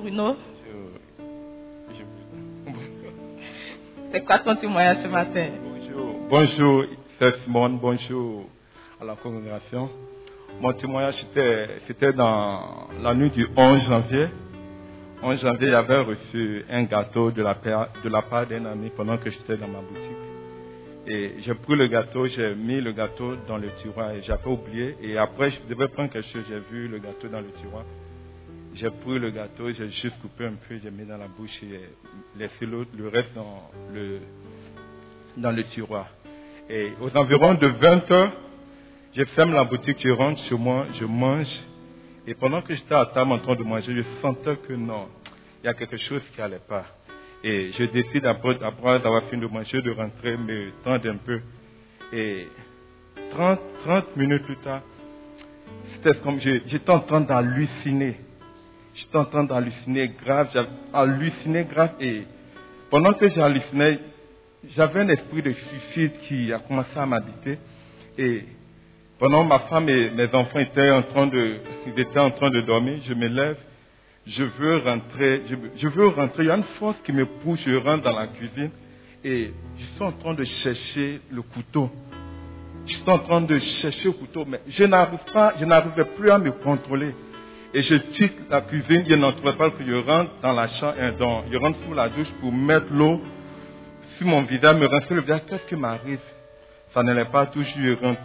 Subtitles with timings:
[0.00, 0.36] Bruno,
[4.12, 5.48] c'est quoi ton témoignage ce matin?
[5.62, 6.84] Bonjour, bonjour,
[7.44, 8.46] Simone, bonjour
[9.00, 9.90] à la congrégation.
[10.60, 14.28] Mon témoignage, c'était, c'était dans la nuit du 11 janvier.
[15.22, 19.18] 11 janvier, j'avais reçu un gâteau de la, part- de la part d'un ami pendant
[19.18, 20.16] que j'étais dans ma boutique.
[21.06, 24.96] Et j'ai pris le gâteau, j'ai mis le gâteau dans le tiroir et j'avais oublié.
[25.02, 27.84] Et après, je devais prendre quelque chose, j'ai vu le gâteau dans le tiroir.
[28.80, 31.80] J'ai pris le gâteau, j'ai juste coupé un peu, j'ai mis dans la bouche et
[32.38, 34.20] laissé l'autre, le reste dans le,
[35.36, 36.08] dans le tiroir.
[36.66, 38.32] Et aux environs de 20 heures,
[39.14, 41.46] je ferme la boutique, je rentre chez moi, je mange.
[42.26, 45.08] Et pendant que j'étais à table en train de manger, je sentais que non,
[45.62, 46.86] il y a quelque chose qui n'allait pas.
[47.44, 51.40] Et je décide après, avoir fini de manger de rentrer, me tendre un peu.
[52.14, 52.48] Et
[53.32, 54.80] 30, 30 minutes plus tard,
[55.96, 58.29] c'était comme j'étais en train d'halluciner.
[58.94, 60.48] J'étais en train d'halluciner grave,
[60.92, 61.92] halluciné grave.
[62.00, 62.24] Et
[62.90, 63.98] pendant que j'hallucinais,
[64.76, 67.58] j'avais un esprit de suicide qui a commencé à m'habiter.
[68.18, 68.44] Et
[69.18, 71.56] pendant ma femme et mes enfants étaient en train de,
[71.96, 73.56] étaient en train de dormir, je me lève,
[74.26, 75.42] je veux rentrer,
[75.76, 76.44] je veux rentrer.
[76.44, 78.70] Il y a une force qui me pousse, je rentre dans la cuisine
[79.24, 81.90] et je suis en train de chercher le couteau.
[82.86, 86.30] Je suis en train de chercher le couteau, mais je n'arrive pas, je n'arrivais plus
[86.30, 87.14] à me contrôler.
[87.72, 91.44] Et je quitte la cuisine, il n'entrait pas que je rentre dans la chambre, dans,
[91.50, 93.20] je rentre sous la douche pour mettre l'eau
[94.18, 95.42] sur mon visage, me rincer le visage.
[95.48, 96.18] Qu'est-ce qui m'arrive?
[96.92, 97.68] Ça n'allait pas toujours.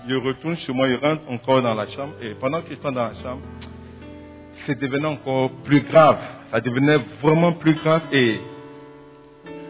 [0.08, 2.14] Je retourne chez moi, je rentre encore dans la chambre.
[2.22, 3.42] Et pendant que je suis dans la chambre,
[4.66, 6.18] c'est devenu encore plus grave.
[6.52, 8.02] Ça devenait vraiment plus grave.
[8.12, 8.40] Et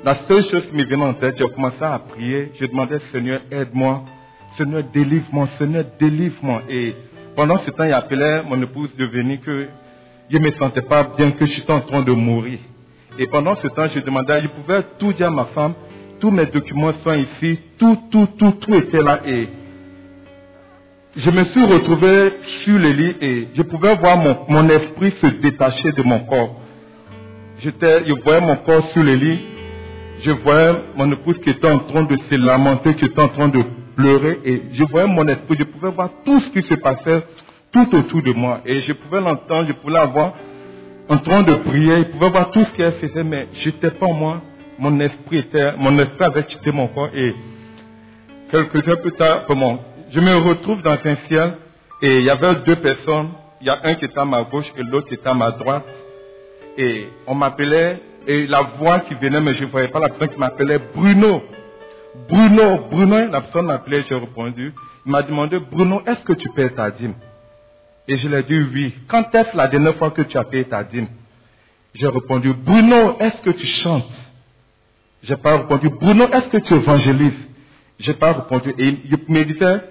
[0.05, 2.53] la seule chose qui me venait en tête, j'ai commencé à prier.
[2.59, 4.05] Je demandais, Seigneur, aide-moi.
[4.57, 5.49] Seigneur, délivre-moi.
[5.57, 6.61] Seigneur, délivre-moi.
[6.69, 6.95] Et
[7.35, 9.67] pendant ce temps, il appelait mon épouse de venir que
[10.29, 12.59] je ne me sentais pas bien, que je suis en train de mourir.
[13.19, 15.73] Et pendant ce temps, je demandais, je pouvais tout dire à ma femme,
[16.19, 19.19] tous mes documents sont ici, tout, tout, tout, tout était là.
[19.25, 19.47] Et
[21.17, 25.27] je me suis retrouvé sur le lit et je pouvais voir mon, mon esprit se
[25.27, 26.59] détacher de mon corps.
[27.63, 27.69] Je
[28.23, 29.39] voyais mon corps sur le lit,
[30.23, 33.47] je voyais mon épouse qui était en train de se lamenter, qui était en train
[33.47, 33.63] de
[33.95, 37.23] pleurer, et je voyais mon esprit, je pouvais voir tout ce qui se passait
[37.71, 40.33] tout autour de moi, et je pouvais l'entendre, je pouvais la voir
[41.09, 44.41] en train de prier, je pouvais voir tout ce qu'elle faisait, mais j'étais pas moi,
[44.79, 47.35] mon esprit était, mon esprit avait quitté mon corps, et
[48.51, 49.79] quelques heures plus tard, comment,
[50.11, 51.53] je me retrouve dans un ciel,
[52.01, 53.29] et il y avait deux personnes,
[53.61, 55.51] il y a un qui était à ma gauche et l'autre qui était à ma
[55.51, 55.85] droite,
[56.77, 60.29] et on m'appelait, et la voix qui venait, mais je ne voyais pas la personne
[60.29, 61.43] qui m'appelait Bruno.
[62.29, 64.73] Bruno, Bruno, la personne m'appelait, j'ai répondu.
[65.05, 67.13] Il m'a demandé, Bruno, est-ce que tu payes ta dîme?
[68.07, 68.93] Et je lui ai dit oui.
[69.07, 71.07] Quand est-ce la dernière fois que tu as payé ta dîme?
[71.93, 74.11] J'ai répondu, Bruno, est-ce que tu chantes?
[75.23, 77.33] J'ai pas répondu, Bruno, est-ce que tu évangélises?
[77.99, 78.73] J'ai pas répondu.
[78.77, 79.81] Et il me disait,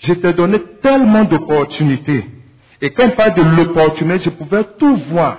[0.00, 2.24] je t'ai donné tellement d'opportunités.
[2.80, 5.38] Et quand il parle de l'opportunité, je pouvais tout voir.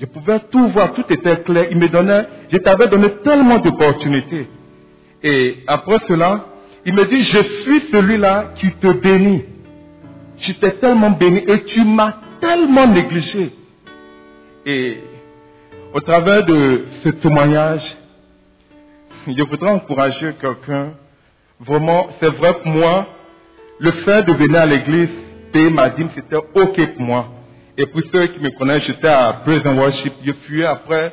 [0.00, 1.68] Je pouvais tout voir, tout était clair.
[1.70, 4.48] Il me donnait, je t'avais donné tellement d'opportunités.
[5.22, 6.46] Et après cela,
[6.84, 9.44] il me dit, je suis celui-là qui te bénit.
[10.38, 13.52] Je t'ai tellement béni et tu m'as tellement négligé.
[14.66, 14.98] Et
[15.94, 17.82] au travers de ce témoignage,
[19.26, 20.92] je voudrais encourager quelqu'un.
[21.60, 23.06] Vraiment, c'est vrai pour moi,
[23.78, 25.08] le fait de venir à l'église
[25.52, 27.28] payer ma dîme, c'était OK pour moi.
[27.78, 31.12] Et pour ceux qui me connaissent, j'étais à Praise and Worship, je fuyais après.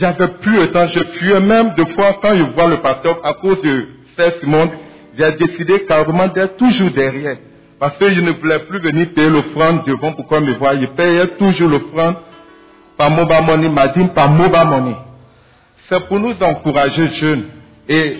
[0.00, 3.34] J'avais plus le temps, je fuyais même deux fois quand je vois le pasteur à
[3.34, 3.86] cause de
[4.18, 4.70] ce monde.
[5.16, 7.36] J'ai décidé carrément d'être toujours derrière.
[7.78, 10.76] Parce que je ne voulais plus venir payer l'offrande devant pour qu'on me voie.
[10.80, 12.16] Je payais toujours l'offrande
[12.96, 14.96] par mobile money, ma dîme par mobile money.
[15.88, 17.44] C'est pour nous encourager jeunes
[17.88, 18.16] et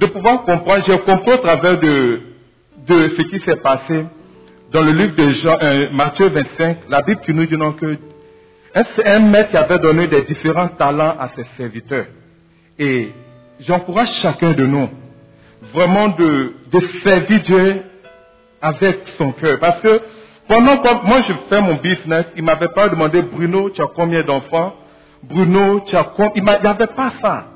[0.00, 0.84] de pouvoir comprendre.
[0.86, 2.20] J'ai compris au travers de,
[2.88, 4.04] ce qui s'est passé
[4.72, 7.96] dans le livre de euh, Matthieu 25, la Bible qui nous dit non que
[8.74, 12.06] un, un maître qui avait donné des différents talents à ses serviteurs.
[12.78, 13.12] Et
[13.60, 14.88] j'encourage chacun de nous
[15.72, 16.52] vraiment de,
[17.02, 17.82] servir Dieu
[18.60, 19.58] avec son cœur.
[19.60, 20.00] Parce que
[20.48, 24.22] pendant que moi je fais mon business, il m'avait pas demandé Bruno, tu as combien
[24.24, 24.74] d'enfants?
[25.22, 27.46] Bruno, tu as combien Il n'y avait pas ça.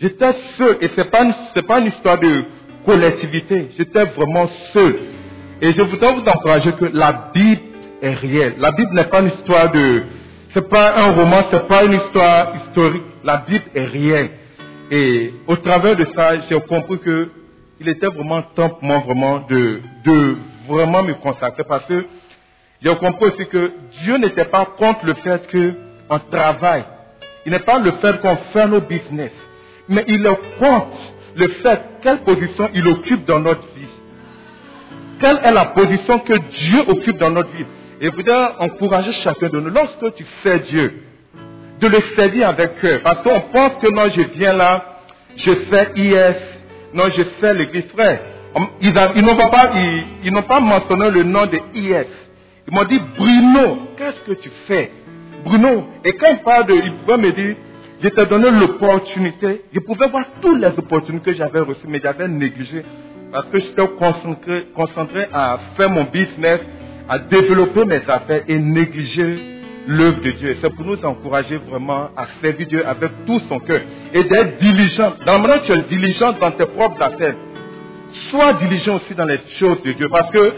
[0.00, 1.24] J'étais seul et c'est pas
[1.54, 2.44] c'est pas une histoire de
[2.84, 3.70] collectivité.
[3.78, 4.96] J'étais vraiment seul.
[5.62, 7.62] Et je voudrais vous encourager que la Bible
[8.02, 8.54] est réelle.
[8.58, 10.02] La Bible n'est pas une histoire de,
[10.56, 13.02] c'est pas un roman, c'est pas une histoire historique.
[13.22, 14.30] La Bible est réelle.
[14.90, 17.28] Et au travers de ça, j'ai compris que
[17.78, 20.36] il était vraiment temps pour moi de, de
[20.66, 22.06] vraiment me consacrer parce que
[22.82, 23.70] j'ai compris aussi que
[24.02, 26.84] Dieu n'était pas contre le fait qu'on travaille.
[27.44, 29.32] Il n'est pas le fait qu'on fait nos business.
[29.90, 30.96] Mais il est contre
[31.36, 33.88] le fait quelle position il occupe dans notre vie.
[35.20, 37.66] Quelle est la position que Dieu occupe dans notre vie?
[38.00, 40.92] Et vous devez encourager chacun de nous, lorsque tu fais Dieu,
[41.80, 43.00] de le servir avec cœur.
[43.02, 44.84] Parce qu'on pense que non, je viens là,
[45.36, 46.36] je fais IS,
[46.94, 48.20] non, je fais l'église frère.
[48.80, 52.06] Ils, ils n'ont pas, ils, ils pas mentionné le nom de IS.
[52.68, 54.90] Ils m'ont dit, Bruno, qu'est-ce que tu fais?
[55.44, 57.56] Bruno, et quand il parle de, il pouvait me dire,
[58.02, 62.28] je t'ai donné l'opportunité, je pouvais voir toutes les opportunités que j'avais reçues, mais j'avais
[62.28, 62.82] négligé
[63.32, 66.60] parce que j'étais concentré, concentré à faire mon business,
[67.08, 69.38] à développer mes affaires et négliger
[69.86, 70.56] l'œuvre de Dieu.
[70.60, 73.80] C'est pour nous encourager vraiment à servir Dieu avec tout son cœur
[74.12, 75.12] et d'être diligent.
[75.24, 77.34] Dans le tu es diligent dans tes propres affaires,
[78.30, 80.52] sois diligent aussi dans les choses de Dieu parce que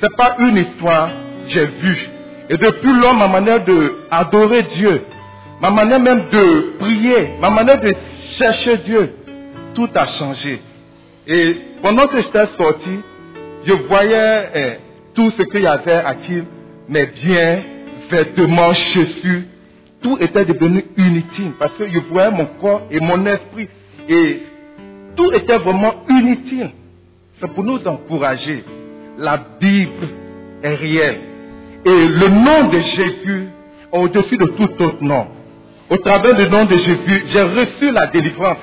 [0.00, 1.10] ce n'est pas une histoire,
[1.48, 2.08] j'ai vu.
[2.50, 5.00] Et depuis lors, ma manière d'adorer Dieu,
[5.60, 7.94] ma manière même de prier, ma manière de
[8.38, 9.14] chercher Dieu,
[9.74, 10.60] tout a changé.
[11.26, 13.00] Et pendant que j'étais sorti,
[13.66, 14.72] je voyais eh,
[15.14, 16.42] tout ce qu'il y avait acquis,
[16.88, 17.62] mes biens,
[18.10, 19.42] vêtements, chaussures,
[20.02, 23.68] tout était devenu inutile parce que je voyais mon corps et mon esprit.
[24.08, 24.42] Et
[25.16, 26.70] tout était vraiment inutile.
[27.40, 28.64] C'est pour nous encourager.
[29.18, 30.08] La Bible
[30.62, 31.20] est réelle.
[31.86, 33.48] Et le nom de Jésus
[33.92, 35.26] au-dessus de tout autre nom.
[35.88, 38.58] Au travers du nom de Jésus, j'ai reçu la délivrance.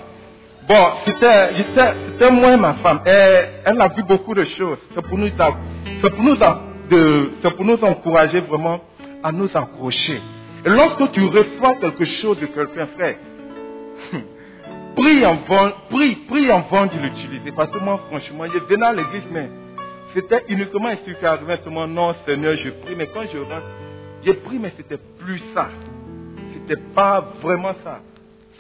[0.72, 3.02] Bon, c'était, moi et ma femme.
[3.04, 4.78] Elle, elle a vu beaucoup de choses.
[4.96, 5.28] C'est pour nous,
[7.58, 8.80] pour nous, encourager vraiment
[9.22, 10.22] à nous accrocher.
[10.64, 13.16] Et lorsque tu reçois quelque chose de quelqu'un, frère,
[14.96, 17.52] prie en vain, prie, prie en vain de l'utiliser.
[17.52, 19.50] Parce que moi, franchement, je venais à l'église, mais
[20.14, 21.18] c'était uniquement un truc
[21.66, 22.96] seulement, non, Seigneur, je prie.
[22.96, 23.68] Mais quand je rentre,
[24.24, 25.68] j'ai pris, mais c'était plus ça.
[26.54, 28.00] C'était pas vraiment ça.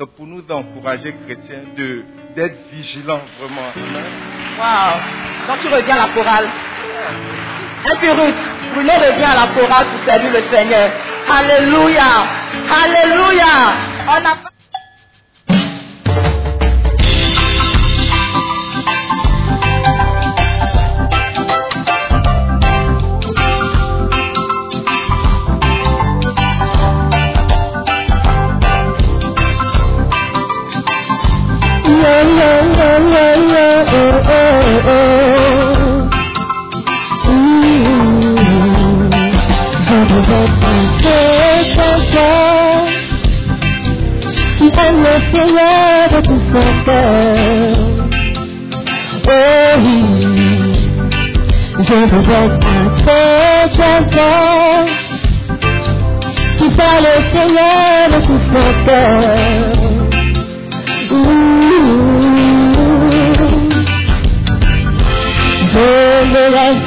[0.06, 2.04] Pour nous encourager, chrétiens, de,
[2.36, 3.72] d'être vigilants, vraiment.
[4.60, 5.00] Waouh
[5.48, 6.50] Quand tu reviens à la chorale,
[7.86, 8.36] un peu rude,
[8.74, 10.90] Bruno revient à la chorale pour servir le Seigneur.
[11.32, 12.26] Alléluia
[12.84, 13.74] Alléluia
[14.08, 14.51] On
[57.34, 58.10] Seigneur
[58.86, 59.81] de.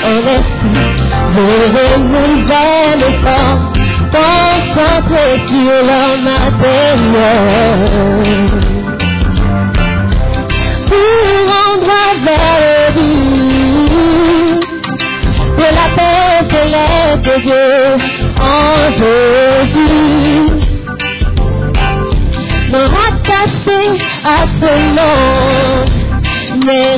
[0.04, 0.90] En esprit,
[1.34, 1.46] je
[1.76, 3.58] renouvelle le temps.
[10.88, 11.18] Pour
[11.52, 12.00] rendre
[12.96, 13.24] lui
[15.58, 17.72] de la paix céleste de Dieu
[18.40, 20.46] en Jésus.
[22.72, 23.86] Me rattacher
[24.24, 25.20] à ce nom,
[26.66, 26.88] mais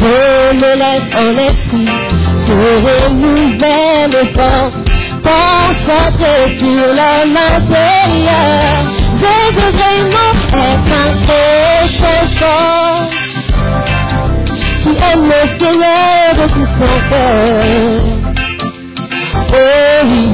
[0.00, 1.92] Je me lève en esprit
[2.46, 4.78] pour une nouvelle force,
[5.22, 8.76] concentré sur l'homme intérieur.
[9.20, 13.04] Je veux vraiment être un prochain fort
[14.82, 18.00] qui aime le Seigneur de tout son cœur.
[19.48, 20.26] Oh oui,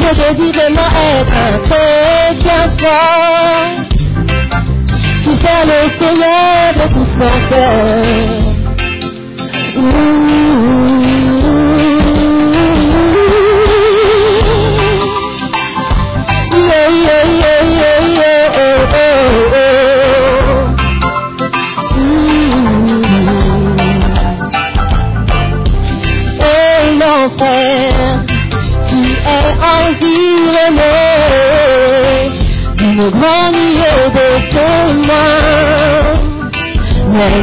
[0.00, 3.77] je désire vraiment être un chrétien fort.
[5.64, 7.38] Le Seigneur de tout son.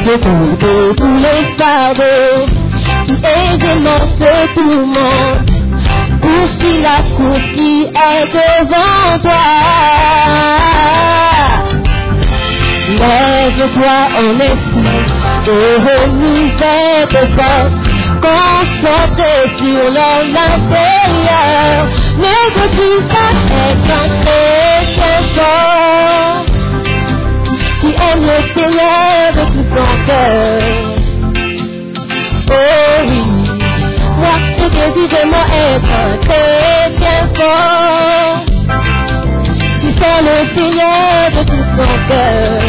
[0.06, 2.46] De tomber tous les fardeaux
[3.26, 5.56] aisément se tourmentent.
[6.24, 9.46] Aussi la course qui est devant toi.
[13.02, 15.06] Lève-toi en esprit
[15.48, 17.80] et renouvelle tes forces.
[18.22, 21.86] Concentré sur l'homme intérieur.
[22.18, 23.34] Ne veux-tu pas
[23.70, 24.26] être un
[27.86, 29.64] qui aime le Seigneur de tout
[30.15, 30.62] cœur.
[32.50, 33.24] Oh oui,
[34.19, 38.38] moi ce je désire vraiment être un chrétien fort,
[39.81, 42.62] qui sent le Seigneur de tout son cœur.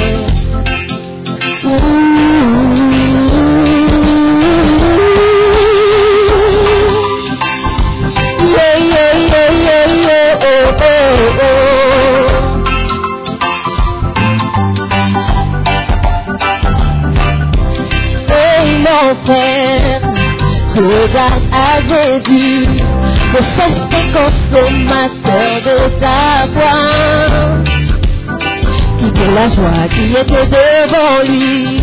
[1.64, 2.15] Ouh.
[21.06, 22.66] Regarde à Jésus,
[23.32, 23.76] le chef
[24.12, 26.20] consommateur de ta
[26.52, 26.76] foi.
[28.98, 31.80] Qui pour la joie qui était devant lui,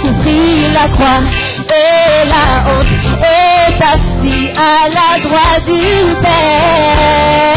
[0.00, 1.22] qui prit la croix
[1.68, 7.52] et la honte, est assis à la droite du Père.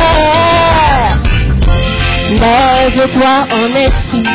[2.42, 4.30] Lève-toi en esprit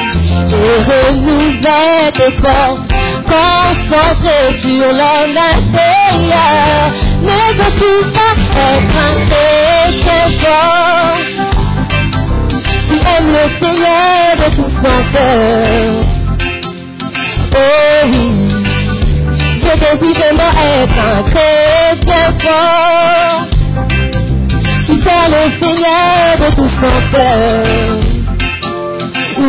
[0.50, 2.86] et renouvelle tes forces.
[3.26, 5.38] Concentré sur l'homme
[6.30, 11.18] Ne veux-tu pas être un chrétien fort
[12.88, 15.90] qui aime le Seigneur de tout son cœur?
[17.52, 18.26] Oh oui,
[19.64, 23.40] je désire vraiment être un chrétien fort
[24.86, 27.98] qui sert le Seigneur de tout son cœur.
[29.38, 29.42] Ouh,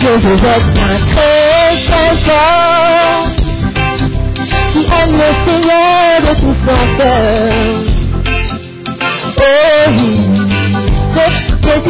[0.00, 2.65] je veux être un chrétien fort
[5.46, 7.52] Seigneur de tout son cœur.
[9.38, 10.12] Oh oui,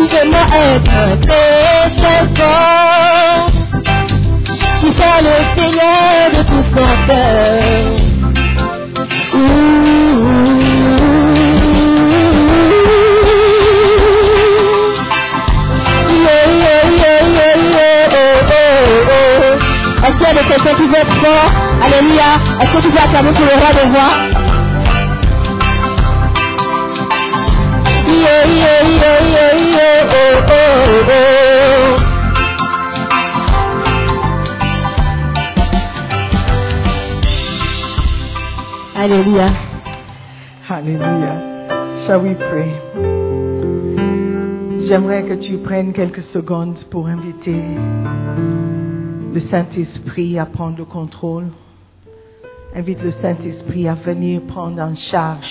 [0.09, 1.17] vraiment être un
[4.81, 7.87] qui sert le Seigneur de tout son cœur.
[20.77, 22.31] Qui veut être fort Alléluia.
[22.61, 23.87] Est-ce que tu veux acclamer pour le roi des
[28.66, 31.37] yeah, oh, oh, oh.
[38.97, 39.49] Alléluia.
[40.69, 41.37] Hallelujah.
[42.07, 42.71] Shall we pray?
[44.88, 47.62] J'aimerais que tu prennes quelques secondes pour inviter
[49.35, 51.50] le Saint-Esprit à prendre le contrôle.
[52.76, 55.47] Invite le Saint-Esprit à venir prendre en charge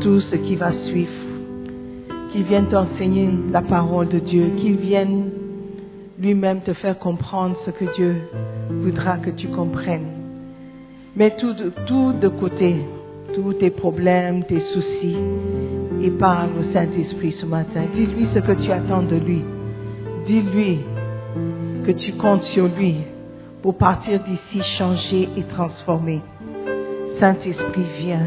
[0.00, 1.12] tout ce qui va suivre.
[2.32, 4.50] Qu'il vienne t'enseigner la parole de Dieu.
[4.56, 5.30] Qu'il vienne
[6.18, 8.16] lui-même te faire comprendre ce que Dieu
[8.70, 10.08] voudra que tu comprennes.
[11.16, 12.76] Mets tout de, tout de côté,
[13.34, 15.18] tous tes problèmes, tes soucis,
[16.00, 17.82] et parle au Saint-Esprit ce matin.
[17.94, 19.42] Dis-lui ce que tu attends de lui.
[20.26, 20.78] Dis-lui
[21.84, 22.94] que tu comptes sur lui
[23.62, 26.20] pour partir d'ici changé et transformé.
[27.20, 28.26] Saint-Esprit, viens,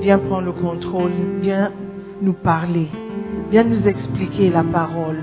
[0.00, 1.70] viens prendre le contrôle, viens
[2.22, 2.88] nous parler,
[3.50, 5.18] viens nous expliquer la parole,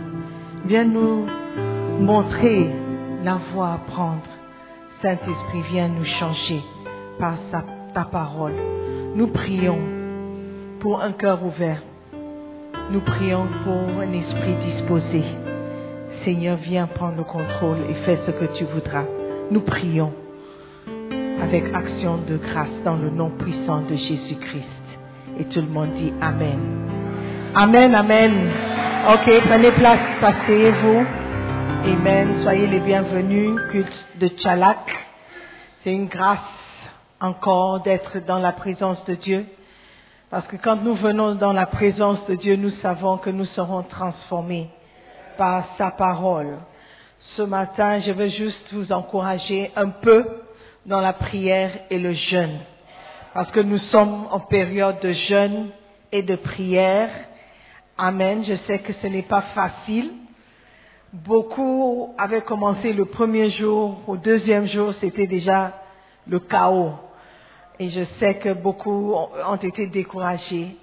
[0.65, 1.25] viens nous
[1.99, 2.69] montrer
[3.23, 4.21] la voie à prendre.
[5.01, 6.61] Saint-Esprit, viens nous changer
[7.17, 7.35] par
[7.93, 8.53] ta parole.
[9.15, 9.79] Nous prions
[10.79, 11.81] pour un cœur ouvert.
[12.91, 15.23] Nous prions pour un esprit disposé.
[16.23, 19.05] Seigneur, viens prendre le contrôle et fais ce que tu voudras.
[19.51, 20.13] Nous prions.
[21.41, 24.87] avec action de grâce dans le nom puissant de Jésus-Christ.
[25.39, 26.59] Et tout le monde dit Amen.
[27.55, 28.51] Amen, Amen.
[29.13, 31.05] Ok, prenez place, passez-vous.
[31.85, 32.41] Amen.
[32.43, 34.85] Soyez les bienvenus, culte de Tchalak.
[35.83, 36.39] C'est une grâce
[37.19, 39.45] encore d'être dans la présence de Dieu.
[40.29, 43.81] Parce que quand nous venons dans la présence de Dieu, nous savons que nous serons
[43.83, 44.69] transformés
[45.37, 46.57] par sa parole.
[47.35, 50.25] Ce matin, je veux juste vous encourager un peu
[50.85, 52.59] dans la prière et le jeûne.
[53.33, 55.69] Parce que nous sommes en période de jeûne
[56.11, 57.09] et de prière.
[57.97, 58.43] Amen.
[58.45, 60.11] Je sais que ce n'est pas facile.
[61.13, 65.73] Beaucoup avaient commencé le premier jour, au deuxième jour, c'était déjà
[66.27, 66.93] le chaos.
[67.79, 70.75] Et je sais que beaucoup ont été découragés.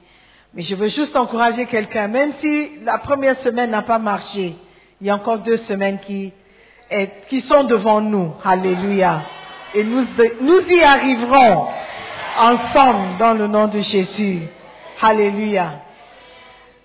[0.54, 4.56] Mais je veux juste encourager quelqu'un, même si la première semaine n'a pas marché,
[5.00, 6.32] il y a encore deux semaines qui,
[7.52, 8.32] sont devant nous.
[8.44, 9.22] Alléluia.
[9.74, 10.06] Et nous,
[10.40, 11.66] nous y arriverons
[12.38, 14.42] ensemble dans le nom de Jésus.
[15.02, 15.80] Alléluia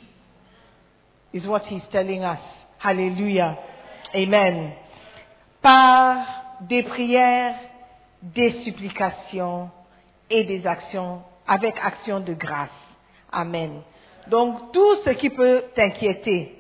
[1.34, 2.40] Is what he's telling us.
[2.80, 3.58] Hallelujah.
[4.14, 4.72] Amen.
[5.62, 6.18] Par
[6.62, 7.56] des prières,
[8.22, 9.70] des supplications
[10.30, 12.70] et des actions, avec action de grâce.
[13.32, 13.82] Amen.
[14.28, 16.56] Donc tout ce qui peut t'inquiéter,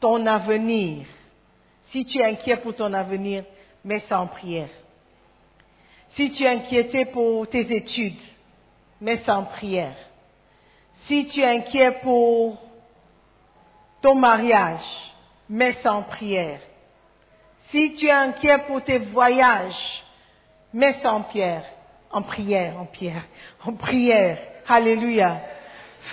[0.00, 1.06] ton avenir,
[1.90, 3.44] si tu es inquiet pour ton avenir,
[3.84, 4.68] mets ça en prière.
[6.16, 8.14] Si tu es inquiété pour tes études,
[9.24, 9.96] ça en prière.
[11.06, 12.58] Si tu es inquiet pour
[14.00, 14.80] ton mariage,
[15.82, 16.60] ça en prière.
[17.70, 20.04] Si tu es inquiet pour tes voyages,
[21.02, 21.64] ça en prière
[22.14, 23.24] en prière, en prière,
[23.66, 24.38] en prière.
[24.68, 25.40] Alléluia.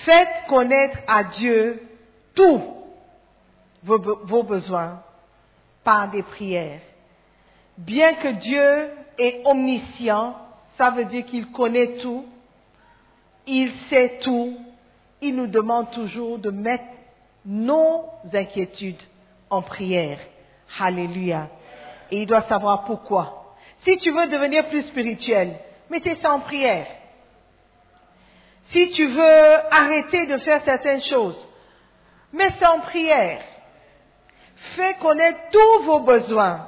[0.03, 1.87] Faites connaître à Dieu
[2.33, 2.61] tous
[3.83, 5.03] vos, vos besoins
[5.83, 6.81] par des prières.
[7.77, 10.35] Bien que Dieu est omniscient,
[10.77, 12.25] ça veut dire qu'il connaît tout,
[13.47, 14.57] il sait tout,
[15.21, 16.83] il nous demande toujours de mettre
[17.45, 19.01] nos inquiétudes
[19.49, 20.19] en prière.
[20.79, 21.49] Alléluia.
[22.11, 23.55] Et il doit savoir pourquoi.
[23.83, 25.55] Si tu veux devenir plus spirituel,
[25.89, 26.87] mettez ça en prière.
[28.71, 31.37] Si tu veux arrêter de faire certaines choses,
[32.31, 33.41] mets ça en prière.
[34.75, 36.67] Fais connaître tous vos besoins,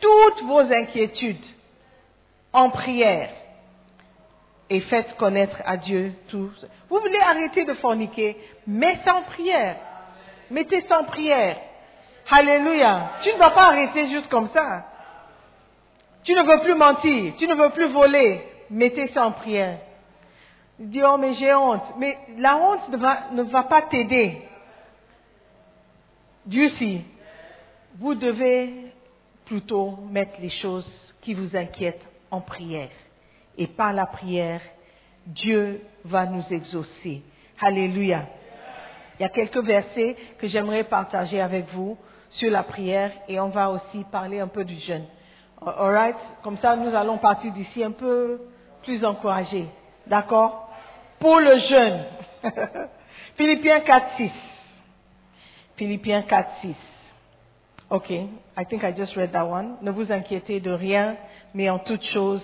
[0.00, 1.44] toutes vos inquiétudes
[2.52, 3.30] en prière.
[4.72, 6.50] Et faites connaître à Dieu tout.
[6.88, 8.38] Vous voulez arrêter de forniquer,
[9.04, 9.76] ça en prière.
[10.50, 11.58] Mettez en prière.
[12.30, 13.10] Alléluia.
[13.22, 14.86] Tu ne vas pas arrêter juste comme ça.
[16.24, 18.40] Tu ne veux plus mentir, tu ne veux plus voler.
[18.70, 19.76] Mettez ça en prière.
[20.78, 21.84] Dis, oh, mais j'ai honte.
[21.98, 24.40] Mais la honte ne va pas t'aider.
[26.46, 27.02] Dieu si.
[27.98, 28.72] Vous devez
[29.44, 32.88] plutôt mettre les choses qui vous inquiètent en prière.
[33.58, 34.60] Et par la prière,
[35.26, 37.22] Dieu va nous exaucer.
[37.60, 38.26] Alléluia.
[39.18, 41.96] Il y a quelques versets que j'aimerais partager avec vous
[42.30, 45.04] sur la prière et on va aussi parler un peu du jeûne.
[45.64, 46.16] All right?
[46.42, 48.40] Comme ça, nous allons partir d'ici un peu
[48.82, 49.66] plus encouragés.
[50.06, 50.68] D'accord?
[51.20, 52.04] Pour le jeûne.
[53.36, 54.30] Philippiens 4, 6.
[55.76, 56.74] Philippiens 4, 6.
[57.90, 58.10] OK.
[58.10, 59.76] I think I just read that one.
[59.82, 61.16] Ne vous inquiétez de rien,
[61.54, 62.42] mais en toute chose,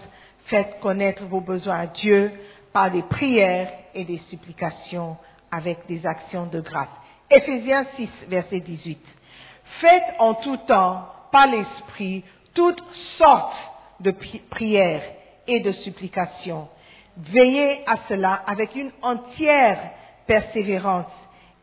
[0.48, 2.32] faites connaître vos besoins à Dieu
[2.72, 5.16] par des prières et des supplications
[5.50, 6.88] avec des actions de grâce.
[7.30, 8.98] Éphésiens 6, verset 18.
[9.80, 12.82] Faites en tout temps, par l'Esprit, toutes
[13.18, 13.56] sortes
[14.00, 15.02] de pri- prières
[15.46, 16.68] et de supplications.
[17.16, 19.78] Veillez à cela avec une entière
[20.26, 21.06] persévérance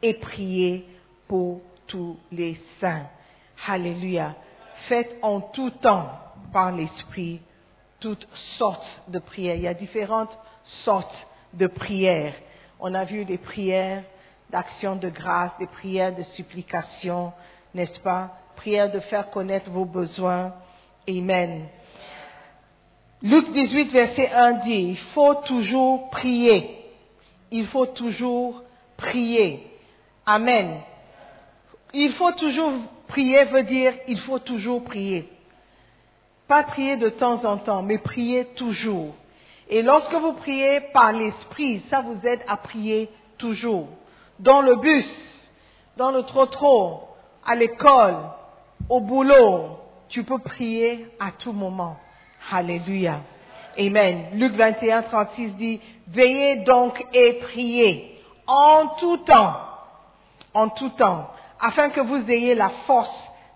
[0.02, 0.86] et priez
[1.28, 3.08] pour tous les saints.
[3.68, 4.36] Alléluia.
[4.88, 6.10] Faites en tout temps,
[6.54, 7.40] par l'Esprit,
[8.06, 8.28] toutes
[8.60, 9.56] sortes de prières.
[9.56, 10.38] Il y a différentes
[10.84, 12.36] sortes de prières.
[12.80, 14.04] On a vu des prières
[14.52, 17.34] d'action de grâce, des prières de supplication,
[17.74, 18.30] n'est-ce pas?
[18.58, 20.54] Prières de faire connaître vos besoins.
[21.10, 21.66] Amen.
[23.24, 26.86] Luc 18, verset 1 dit, il faut toujours prier.
[27.50, 28.62] Il faut toujours
[28.98, 29.66] prier.
[30.28, 30.78] Amen.
[31.92, 32.74] Il faut toujours
[33.08, 35.28] prier veut dire il faut toujours prier.
[36.48, 39.14] Pas prier de temps en temps, mais prier toujours.
[39.68, 43.88] Et lorsque vous priez par l'esprit, ça vous aide à prier toujours.
[44.40, 45.06] Dans le bus,
[45.98, 47.00] dans le trottoir,
[47.46, 48.18] à l'école,
[48.90, 49.80] au boulot,
[50.10, 51.98] tu peux prier à tout moment.
[52.52, 53.22] Alléluia.
[53.78, 54.26] Amen.
[54.34, 59.56] Luc 21, 36 dit, veillez donc et priez en tout temps,
[60.54, 61.28] en tout temps,
[61.60, 63.10] afin que vous ayez la force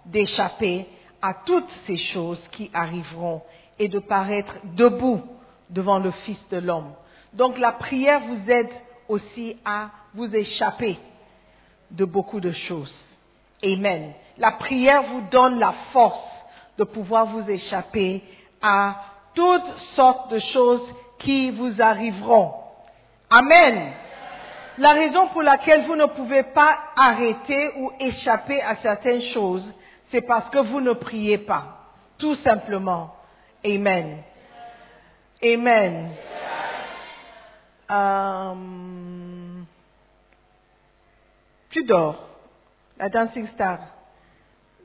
[0.05, 0.87] d'échapper
[1.21, 3.41] à toutes ces choses qui arriveront
[3.77, 5.21] et de paraître debout
[5.69, 6.93] devant le Fils de l'homme.
[7.33, 8.69] Donc la prière vous aide
[9.07, 10.97] aussi à vous échapper
[11.91, 12.93] de beaucoup de choses.
[13.63, 14.13] Amen.
[14.37, 16.19] La prière vous donne la force
[16.77, 18.23] de pouvoir vous échapper
[18.61, 18.95] à
[19.33, 22.53] toutes sortes de choses qui vous arriveront.
[23.29, 23.91] Amen.
[24.77, 29.65] La raison pour laquelle vous ne pouvez pas arrêter ou échapper à certaines choses,
[30.11, 31.85] c'est parce que vous ne priez pas.
[32.17, 33.15] Tout simplement.
[33.65, 34.23] Amen.
[35.43, 36.11] Amen.
[37.91, 38.55] Euh,
[41.69, 42.27] tu dors.
[42.97, 43.79] La dancing star.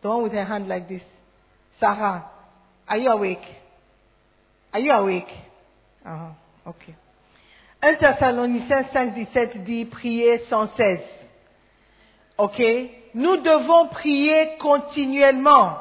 [0.02, 1.02] The one with her hand like this.
[1.80, 2.30] Sarah,
[2.87, 3.44] are you awake?
[4.72, 5.32] Are you awake?
[6.04, 6.34] Ah,
[6.66, 6.94] ok.
[7.82, 11.00] 1 Thessaloniciens 5, 17 dit prier sans cesse.
[12.38, 12.60] Ok?
[13.14, 15.79] Nous devons prier continuellement,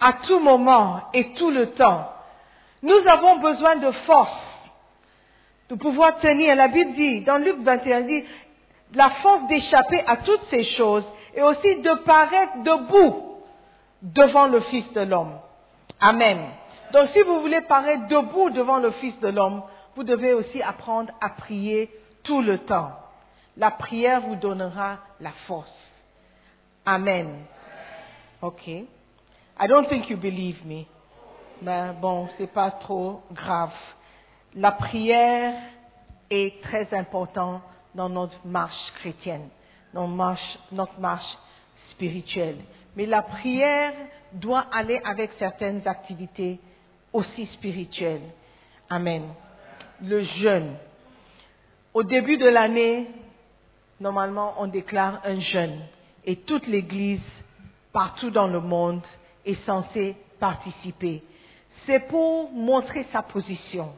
[0.00, 2.08] à tout moment et tout le temps.
[2.82, 4.42] Nous avons besoin de force,
[5.70, 6.54] de pouvoir tenir.
[6.54, 8.24] La Bible dit, dans Luc 21, dit,
[8.94, 13.40] la force d'échapper à toutes ces choses et aussi de paraître debout
[14.02, 15.38] devant le Fils de l'homme.
[16.00, 16.38] Amen.
[16.92, 19.62] Donc si vous voulez paraître debout devant le Fils de l'homme,
[19.96, 21.90] vous devez aussi apprendre à prier
[22.22, 22.92] tout le temps.
[23.56, 25.72] La prière vous donnera la force.
[26.86, 27.46] Amen.
[28.42, 28.66] Ok.
[28.68, 30.84] I don't think you believe me.
[31.62, 33.72] Mais bon, c'est pas trop grave.
[34.54, 35.54] La prière
[36.30, 37.62] est très importante
[37.94, 39.48] dans notre marche chrétienne,
[39.94, 40.08] dans
[40.72, 41.38] notre marche
[41.90, 42.58] spirituelle.
[42.96, 43.92] Mais la prière
[44.32, 46.60] doit aller avec certaines activités
[47.12, 48.28] aussi spirituelles.
[48.90, 49.22] Amen.
[50.02, 50.74] Le jeûne.
[51.94, 53.06] Au début de l'année,
[54.00, 55.80] normalement, on déclare un jeûne.
[56.26, 57.20] Et toute l'Église,
[57.92, 59.02] partout dans le monde,
[59.44, 61.22] est censée participer.
[61.86, 63.90] C'est pour montrer sa position.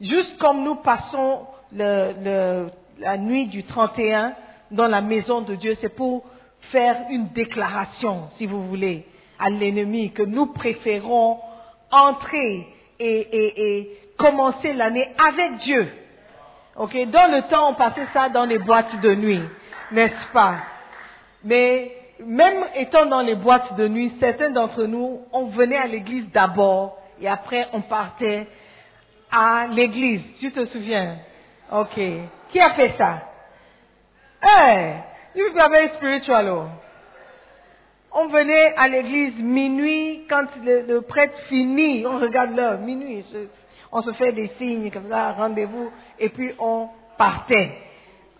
[0.00, 4.34] Juste comme nous passons la nuit du 31
[4.70, 6.24] dans la maison de Dieu, c'est pour
[6.72, 9.06] faire une déclaration, si vous voulez,
[9.38, 11.38] à l'ennemi que nous préférons
[11.90, 12.66] entrer
[12.98, 15.88] et, et- et commencer l'année avec Dieu.
[16.76, 19.42] Ok, dans le temps, on passait ça dans les boîtes de nuit,
[19.92, 20.56] n'est-ce pas?
[21.44, 21.92] Mais
[22.24, 26.98] même étant dans les boîtes de nuit, certains d'entre nous, on venait à l'église d'abord
[27.20, 28.46] et après on partait
[29.30, 30.22] à l'église.
[30.40, 31.16] Tu te souviens?
[31.72, 32.00] Ok.
[32.50, 33.22] Qui a fait ça?
[34.42, 34.96] Hey,
[35.34, 36.48] you are very spiritual.
[36.48, 36.66] oh.
[38.12, 43.24] On venait à l'église minuit, quand le, prêtre finit, on regarde l'heure, minuit,
[43.92, 47.70] on se fait des signes comme ça, rendez-vous, et puis on partait.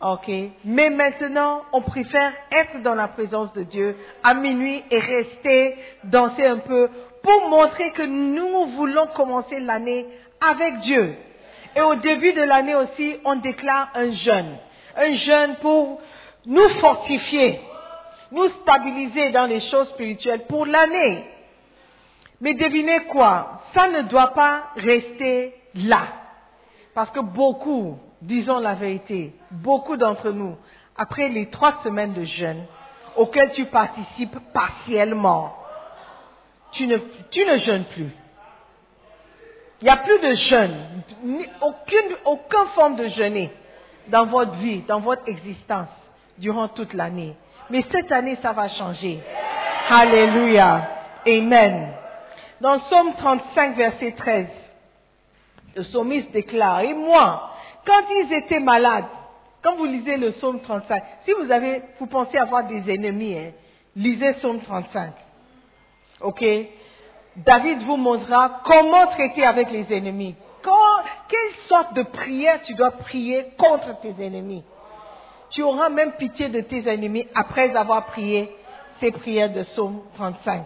[0.00, 0.30] Ok.
[0.64, 6.46] Mais maintenant, on préfère être dans la présence de Dieu à minuit et rester danser
[6.46, 6.88] un peu
[7.22, 10.06] pour montrer que nous voulons commencer l'année
[10.40, 11.14] avec Dieu.
[11.76, 14.56] Et au début de l'année aussi, on déclare un jeûne.
[14.96, 16.00] Un jeûne pour
[16.46, 17.60] nous fortifier,
[18.32, 21.24] nous stabiliser dans les choses spirituelles pour l'année.
[22.40, 23.60] Mais devinez quoi?
[23.74, 26.04] Ça ne doit pas rester là.
[26.94, 30.56] Parce que beaucoup, disons la vérité, beaucoup d'entre nous,
[30.96, 32.64] après les trois semaines de jeûne
[33.16, 35.54] auxquelles tu participes partiellement,
[36.72, 36.98] tu ne,
[37.30, 38.10] tu ne jeûnes plus.
[39.80, 40.76] Il n'y a plus de jeûne,
[41.62, 43.50] aucune, aucune forme de jeûner
[44.08, 45.88] dans votre vie, dans votre existence,
[46.38, 47.34] durant toute l'année.
[47.70, 49.20] Mais cette année, ça va changer.
[49.88, 50.88] Alléluia.
[51.26, 51.92] Amen.
[52.60, 54.46] Dans le psaume 35, verset 13,
[55.76, 57.49] le psalmiste déclare, et moi,
[57.86, 59.06] quand ils étaient malades,
[59.62, 63.52] quand vous lisez le psaume 35, si vous avez, vous pensez avoir des ennemis, hein,
[63.96, 65.12] lisez psaume 35.
[66.22, 66.44] Ok?
[67.36, 70.34] David vous montrera comment traiter avec les ennemis.
[70.62, 74.64] Quelle sorte de prière tu dois prier contre tes ennemis.
[75.50, 78.50] Tu auras même pitié de tes ennemis après avoir prié
[79.00, 80.64] ces prières de psaume 35.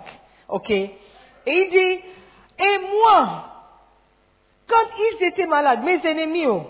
[0.49, 0.71] Ok?
[0.71, 0.93] Et
[1.47, 2.05] il dit,
[2.65, 3.45] et moi,
[4.69, 6.67] quand ils étaient malades, mes ennemis, oh,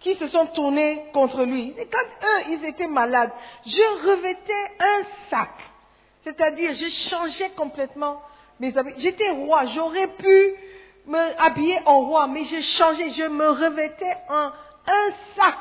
[0.00, 3.30] qui se sont tournés contre lui, et quand eux, ils étaient malades,
[3.64, 5.50] je revêtais un sac.
[6.24, 8.20] C'est-à-dire, je changeais complètement
[8.60, 8.94] mes habits.
[8.98, 10.54] J'étais roi, j'aurais pu
[11.06, 14.50] me habiller en roi, mais je changeais, je me revêtais en
[14.86, 15.58] un sac.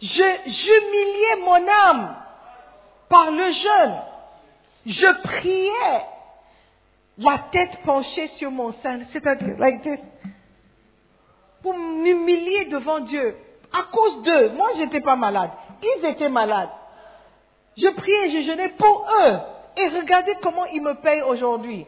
[0.00, 0.06] Je,
[0.46, 2.16] j'humiliais mon âme
[3.08, 3.96] par le jeûne.
[4.86, 6.04] Je priais
[7.18, 9.98] la tête penchée sur mon sein, c'est-à-dire like this,
[11.62, 13.36] pour m'humilier devant Dieu.
[13.72, 15.50] À cause d'eux, moi j'étais pas malade,
[15.82, 16.70] ils étaient malades.
[17.76, 19.36] Je priais, je jeûnais pour eux.
[19.76, 21.86] Et regardez comment ils me payent aujourd'hui.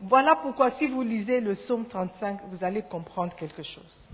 [0.00, 4.04] Voilà pourquoi si vous lisez le psaume 35, vous allez comprendre quelque chose.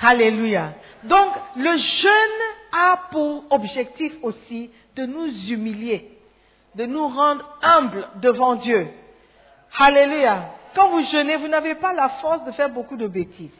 [0.00, 0.74] Alléluia.
[1.04, 6.18] Donc, le jeûne a pour objectif aussi de nous humilier,
[6.76, 8.88] de nous rendre humbles devant Dieu.
[9.76, 10.50] Alléluia.
[10.74, 13.50] Quand vous jeûnez, vous n'avez pas la force de faire beaucoup de bêtises.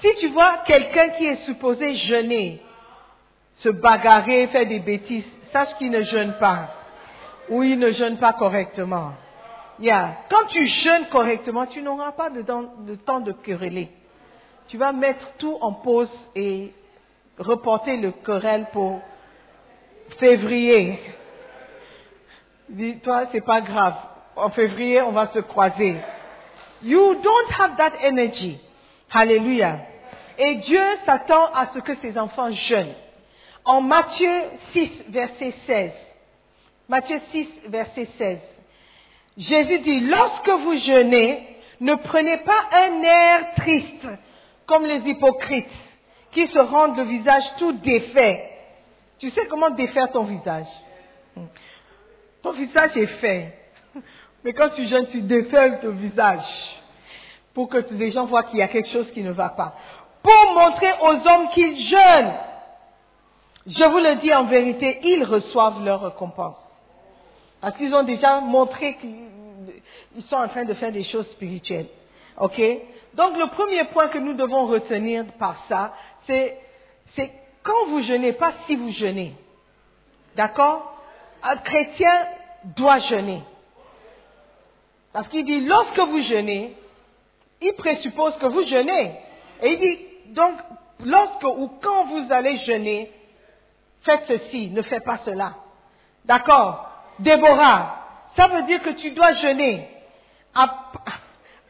[0.00, 2.62] Si tu vois quelqu'un qui est supposé jeûner,
[3.58, 6.70] se bagarrer, faire des bêtises, sache qu'il ne jeûne pas.
[7.50, 9.12] Ou il ne jeûne pas correctement.
[9.78, 10.18] Yeah.
[10.30, 13.88] Quand tu jeûnes correctement, tu n'auras pas de temps, de temps de quereller.
[14.68, 16.72] Tu vas mettre tout en pause et
[17.38, 19.00] reporter le querelle pour
[20.18, 21.00] février.
[22.68, 23.94] Dis-toi, c'est pas grave.
[24.36, 25.96] En février, on va se croiser.
[26.82, 28.60] You don't have that energy.
[29.12, 29.89] Hallelujah.
[30.42, 32.94] Et Dieu s'attend à ce que ses enfants jeûnent.
[33.66, 35.92] En Matthieu 6, verset 16.
[36.88, 38.38] Matthieu 6, verset 16.
[39.36, 41.46] Jésus dit, lorsque vous jeûnez,
[41.80, 44.08] ne prenez pas un air triste
[44.66, 45.68] comme les hypocrites
[46.32, 48.50] qui se rendent le visage tout défait.
[49.18, 50.66] Tu sais comment défaire ton visage?
[52.42, 53.58] Ton visage est fait.
[54.42, 56.46] Mais quand tu jeûnes, tu défais ton visage
[57.52, 59.76] pour que les gens voient qu'il y a quelque chose qui ne va pas.
[60.22, 62.34] Pour montrer aux hommes qu'ils jeûnent.
[63.66, 66.56] Je vous le dis en vérité, ils reçoivent leur récompense.
[67.60, 71.88] Parce qu'ils ont déjà montré qu'ils sont en train de faire des choses spirituelles.
[72.38, 72.60] OK?
[73.14, 75.94] Donc le premier point que nous devons retenir par ça,
[76.26, 76.58] c'est,
[77.16, 77.30] c'est
[77.62, 79.34] quand vous jeûnez, pas si vous jeûnez.
[80.36, 80.94] D'accord?
[81.42, 82.26] Un chrétien
[82.76, 83.42] doit jeûner.
[85.12, 86.76] Parce qu'il dit, lorsque vous jeûnez,
[87.60, 89.12] il présuppose que vous jeûnez.
[89.62, 90.58] Et il dit, donc,
[91.04, 93.10] lorsque ou quand vous allez jeûner,
[94.02, 95.54] faites ceci, ne faites pas cela.
[96.24, 96.88] D'accord?
[97.18, 98.00] Déborah,
[98.36, 99.88] ça veut dire que tu dois jeûner.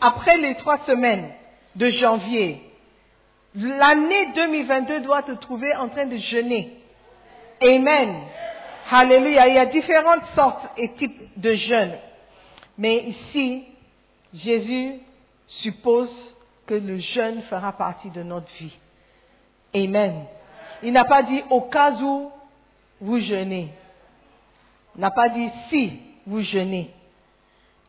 [0.01, 1.31] Après les trois semaines
[1.77, 2.63] de janvier,
[3.55, 6.71] l'année 2022 doit te trouver en train de jeûner.
[7.63, 8.15] Amen.
[8.91, 9.49] Alléluia.
[9.49, 11.99] Il y a différentes sortes et types de jeûnes.
[12.79, 13.65] Mais ici,
[14.35, 14.95] Jésus
[15.63, 16.11] suppose
[16.71, 18.73] que le jeûne fera partie de notre vie.
[19.75, 20.25] Amen.
[20.85, 22.31] Il n'a pas dit au cas où
[23.01, 23.71] vous jeûnez.
[24.95, 26.91] Il n'a pas dit si vous jeûnez.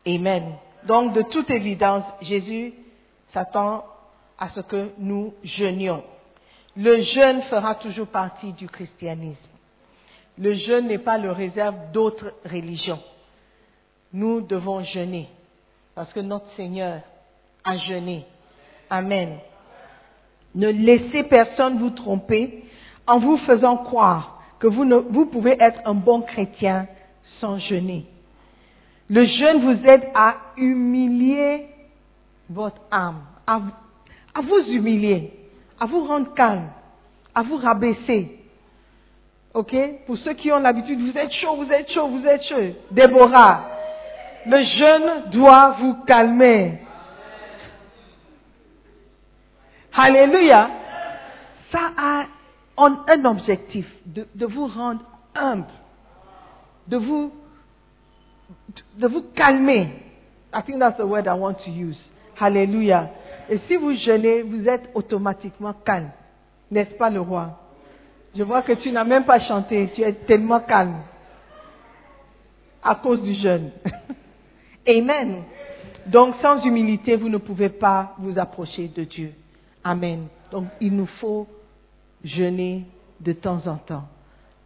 [0.08, 0.56] Amen.
[0.86, 2.74] Donc, de toute évidence, Jésus
[3.34, 3.86] s'attend
[4.40, 6.04] à ce que nous jeûnions.
[6.76, 9.38] Le jeûne fera toujours partie du christianisme.
[10.40, 13.04] Le jeûne n'est pas le réserve d'autres religions.
[14.12, 15.30] Nous devons jeûner
[15.94, 17.02] parce que notre Seigneur
[17.64, 18.26] a jeûné.
[18.92, 19.38] Amen.
[20.54, 22.64] Ne laissez personne vous tromper
[23.08, 26.88] en vous faisant croire que vous, ne, vous pouvez être un bon chrétien
[27.40, 28.06] sans jeûner.
[29.10, 31.66] Le jeûne vous aide à humilier
[32.50, 33.62] votre âme, à,
[34.36, 35.34] à vous humilier,
[35.80, 36.68] à vous rendre calme,
[37.34, 38.38] à vous rabaisser.
[39.54, 39.76] Ok?
[40.06, 42.76] Pour ceux qui ont l'habitude, vous êtes chaud, vous êtes chaud, vous êtes chaud.
[42.92, 43.68] Déborah,
[44.46, 46.80] Le jeûne doit vous calmer.
[49.94, 50.70] Alléluia.
[51.72, 52.26] Ça a
[52.78, 55.02] un objectif de, vous rendre
[55.36, 55.66] humble,
[56.88, 57.32] de vous,
[58.98, 59.90] de vous calmer.
[60.54, 62.00] I think that's the word I want to use.
[62.40, 63.10] Alléluia.
[63.50, 66.10] Et si vous jeûnez, vous êtes automatiquement calme.
[66.72, 67.60] N'est-ce pas le roi?
[68.36, 71.02] Je vois que tu n'as même pas chanté, tu es tellement calme
[72.82, 73.72] à cause du jeûne.
[74.88, 75.44] Amen.
[76.08, 79.34] Donc sans humilité, vous ne pouvez pas vous approcher de Dieu.
[79.84, 80.28] Amen.
[80.52, 81.48] Donc il nous faut
[82.24, 82.86] jeûner
[83.20, 84.08] de temps en temps.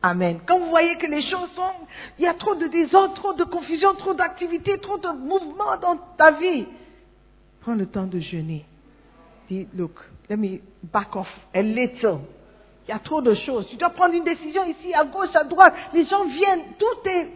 [0.01, 0.39] Amen.
[0.45, 1.71] Quand vous voyez que les choses sont,
[2.19, 5.97] il y a trop de désordre, trop de confusion, trop d'activité, trop de mouvement dans
[6.17, 6.65] ta vie,
[7.61, 8.65] prends le temps de jeûner.
[9.49, 9.93] Dis, look,
[10.29, 12.19] let me back off a little.
[12.87, 13.67] Il y a trop de choses.
[13.69, 15.73] Tu dois prendre une décision ici, à gauche, à droite.
[15.93, 17.29] Les gens viennent, tout est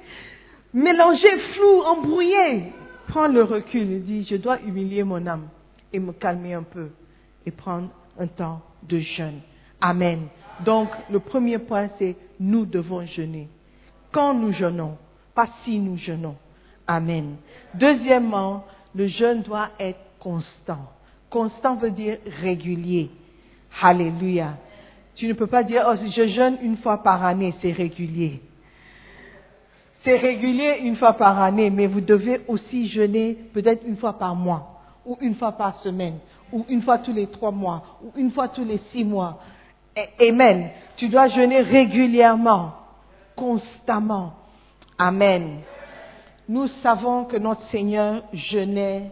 [0.73, 2.71] mélangé, flou, embrouillé.
[3.07, 5.47] Prends le recul dis, je dois humilier mon âme
[5.91, 6.89] et me calmer un peu
[7.45, 9.39] et prendre un temps de jeûne.
[9.81, 10.27] Amen.
[10.65, 13.47] Donc, le premier point, c'est nous devons jeûner.
[14.11, 14.97] Quand nous jeûnons,
[15.33, 16.35] pas si nous jeûnons.
[16.87, 17.35] Amen.
[17.75, 20.91] Deuxièmement, le jeûne doit être constant.
[21.29, 23.11] Constant veut dire régulier.
[23.81, 24.57] Alléluia.
[25.15, 28.41] Tu ne peux pas dire, oh, je jeûne une fois par année, c'est régulier.
[30.03, 34.33] C'est régulier une fois par année, mais vous devez aussi jeûner peut-être une fois par
[34.33, 36.19] mois, ou une fois par semaine,
[36.51, 39.39] ou une fois tous les trois mois, ou une fois tous les six mois.
[40.19, 40.69] Amen.
[40.97, 42.73] Tu dois jeûner régulièrement,
[43.35, 44.33] constamment.
[44.97, 45.61] Amen.
[46.47, 49.11] Nous savons que notre Seigneur jeûnait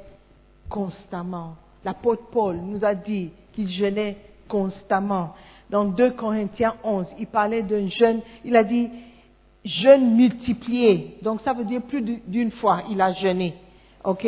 [0.70, 1.56] constamment.
[1.86, 5.36] L'apôtre Paul nous a dit qu'il jeûnait constamment.
[5.70, 8.90] Dans 2 Corinthiens 11, il parlait d'un jeûne, il a dit
[9.64, 11.18] jeûne multiplié.
[11.22, 13.56] Donc ça veut dire plus d'une fois il a jeûné.
[14.04, 14.26] OK?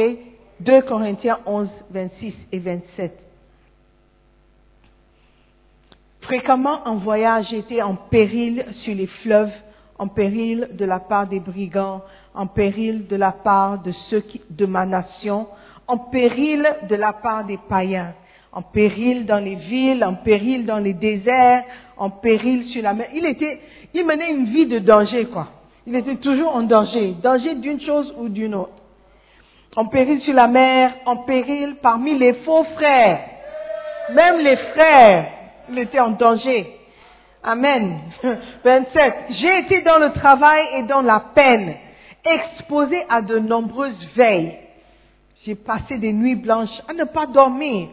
[0.62, 3.18] 2 Corinthiens 11, 26 et 27.
[6.22, 9.52] Fréquemment en voyage, j'étais en péril sur les fleuves,
[9.98, 12.02] en péril de la part des brigands,
[12.34, 15.48] en péril de la part de ceux de ma nation,
[15.88, 18.14] en péril de la part des païens,
[18.52, 21.64] en péril dans les villes, en péril dans les déserts,
[21.98, 23.08] en péril sur la mer.
[23.14, 23.26] Il
[23.94, 25.48] il menait une vie de danger, quoi.
[25.88, 28.79] Il était toujours en danger, danger d'une chose ou d'une autre.
[29.76, 33.20] En péril sur la mer, en péril parmi les faux frères.
[34.14, 35.26] Même les frères,
[35.78, 36.76] était en danger.
[37.44, 38.00] Amen.
[38.64, 39.14] 27.
[39.30, 41.76] J'ai été dans le travail et dans la peine,
[42.26, 44.58] exposé à de nombreuses veilles.
[45.46, 47.90] J'ai passé des nuits blanches à ne pas dormir.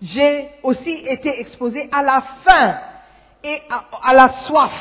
[0.00, 2.76] J'ai aussi été exposé à la faim
[3.44, 3.60] et
[4.02, 4.72] à, la soif,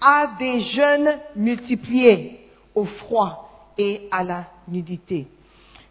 [0.00, 2.40] à des jeûnes multipliés,
[2.74, 5.26] au froid et à la nudité.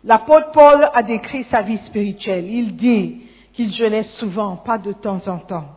[0.04, 2.50] L'apôtre Paul a décrit sa vie spirituelle.
[2.50, 3.22] Il dit
[3.54, 5.68] qu'il jeûnait souvent, pas de temps en temps.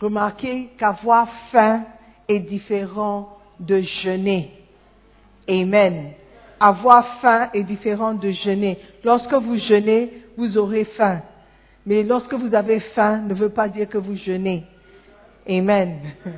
[0.00, 1.84] Remarquez qu'avoir faim
[2.28, 4.50] est différent de jeûner.
[5.48, 6.12] Amen.
[6.58, 8.78] Avoir faim est différent de jeûner.
[9.04, 11.20] Lorsque vous jeûnez, vous aurez faim.
[11.84, 14.64] Mais lorsque vous avez faim, ne veut pas dire que vous jeûnez.
[15.48, 15.98] Amen.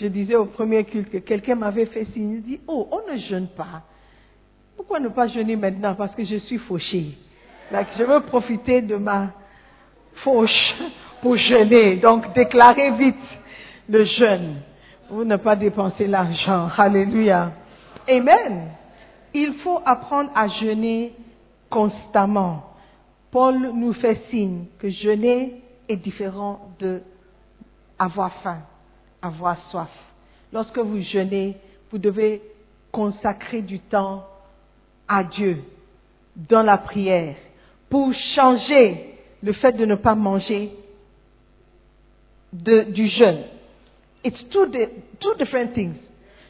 [0.00, 3.18] Je disais au premier culte que quelqu'un m'avait fait signe, il dit, oh, on ne
[3.18, 3.82] jeûne pas.
[4.76, 5.94] Pourquoi ne pas jeûner maintenant?
[5.94, 7.12] Parce que je suis fauché.
[7.72, 9.28] je veux profiter de ma
[10.16, 10.74] fauche
[11.22, 11.96] pour jeûner.
[11.96, 13.16] Donc, déclarez vite
[13.88, 14.56] le jeûne
[15.08, 16.68] pour ne pas dépenser l'argent.
[16.76, 17.52] Alléluia.
[18.08, 18.70] Amen
[19.36, 21.12] il faut apprendre à jeûner
[21.68, 22.64] constamment.
[23.30, 27.02] Paul nous fait signe que jeûner est différent de
[27.98, 28.60] avoir faim,
[29.20, 29.90] avoir soif.
[30.52, 31.56] Lorsque vous jeûnez,
[31.90, 32.40] vous devez
[32.90, 34.24] consacrer du temps
[35.08, 35.62] à Dieu
[36.36, 37.36] dans la prière
[37.88, 40.72] pour changer le fait de ne pas manger
[42.52, 43.44] du jeûne.
[44.24, 44.66] It's two,
[45.38, 45.94] different things.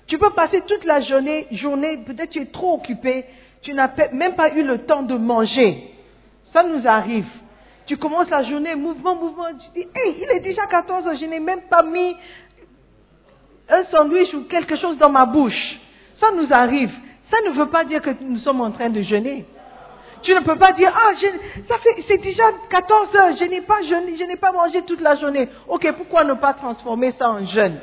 [0.07, 3.25] Tu peux passer toute la journée, journée peut-être tu es trop occupé,
[3.63, 5.91] tu n'as même pas eu le temps de manger.
[6.53, 7.27] Ça nous arrive.
[7.87, 11.27] Tu commences la journée, mouvement, mouvement, tu dis, hé, il est déjà 14 heures, je
[11.27, 12.17] n'ai même pas mis
[13.69, 15.79] un sandwich ou quelque chose dans ma bouche.
[16.21, 16.93] Ça nous arrive.
[17.31, 19.47] Ça ne veut pas dire que nous sommes en train de jeûner.
[20.23, 21.13] Tu ne peux pas dire, ah,
[21.69, 25.01] ça fait, c'est déjà 14 heures, je n'ai pas jeûné, je n'ai pas mangé toute
[25.01, 25.49] la journée.
[25.69, 27.79] Ok, pourquoi ne pas transformer ça en jeûne?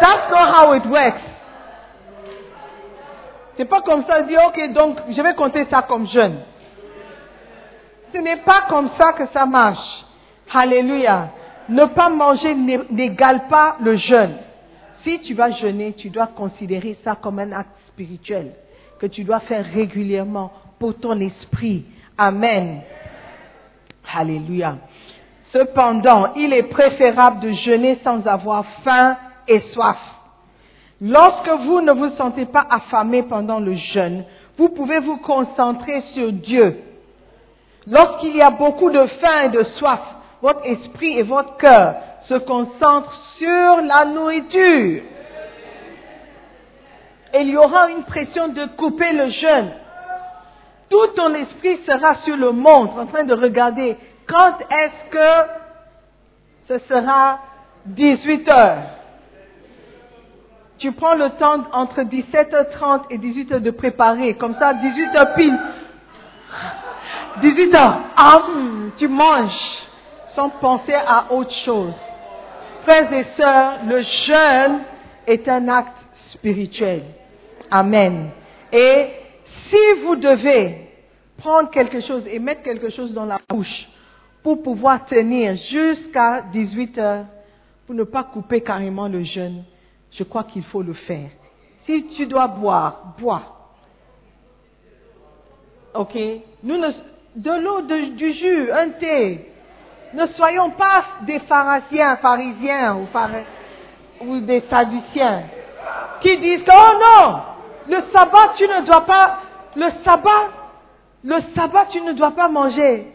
[0.00, 1.20] That's not how it works.
[3.56, 6.38] C'est pas comme ça, dit, ok, donc je vais compter ça comme jeûne.
[8.12, 10.04] Ce n'est pas comme ça que ça marche.
[10.52, 11.28] Alléluia.
[11.68, 14.36] Ne pas manger n'égale pas le jeûne.
[15.04, 17.70] Si tu vas jeûner, tu dois considérer ça comme un acte
[18.98, 21.84] que tu dois faire régulièrement pour ton esprit.
[22.16, 22.80] Amen.
[24.14, 24.76] Alléluia.
[25.52, 29.16] Cependant, il est préférable de jeûner sans avoir faim
[29.48, 29.98] et soif.
[31.00, 34.24] Lorsque vous ne vous sentez pas affamé pendant le jeûne,
[34.58, 36.76] vous pouvez vous concentrer sur Dieu.
[37.86, 40.00] Lorsqu'il y a beaucoup de faim et de soif,
[40.42, 41.94] votre esprit et votre cœur
[42.28, 45.02] se concentrent sur la nourriture.
[47.32, 49.70] Et il y aura une pression de couper le jeûne.
[50.88, 55.50] Tout ton esprit sera sur le monde en train de regarder quand est-ce que
[56.68, 57.38] ce sera
[57.86, 58.82] 18 heures.
[60.78, 65.58] Tu prends le temps entre 17h30 et 18h de préparer, comme ça 18h pile.
[67.42, 68.42] 18h, ah,
[68.98, 69.50] tu manges
[70.34, 71.94] sans penser à autre chose.
[72.86, 74.80] Frères et sœurs, le jeûne
[75.26, 75.96] est un acte
[76.32, 77.02] spirituel.
[77.70, 78.30] Amen.
[78.72, 79.06] Et
[79.68, 80.88] si vous devez
[81.38, 83.88] prendre quelque chose et mettre quelque chose dans la bouche
[84.42, 87.24] pour pouvoir tenir jusqu'à 18 heures,
[87.86, 89.64] pour ne pas couper carrément le jeûne,
[90.12, 91.30] je crois qu'il faut le faire.
[91.86, 93.42] Si tu dois boire, bois.
[95.94, 96.14] Ok?
[96.62, 99.46] De l'eau, du jus, un thé.
[100.14, 102.96] Ne soyons pas des pharisiens, pharisiens
[104.20, 105.44] ou, des sadduciens
[106.20, 107.36] qui disent oh non,
[107.90, 109.40] le sabbat, tu ne dois pas,
[109.74, 110.48] le sabbat,
[111.24, 113.06] le sabbat, tu ne dois pas manger.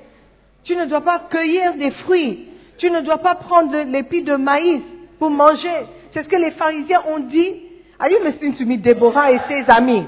[0.66, 2.48] Tu ne dois pas cueillir des fruits.
[2.78, 4.82] Tu ne dois pas prendre l'épi de maïs
[5.18, 5.88] pour manger.
[6.12, 7.62] C'est ce que les pharisiens ont dit.
[8.00, 10.06] Are you listening to me, Déborah et ses amis?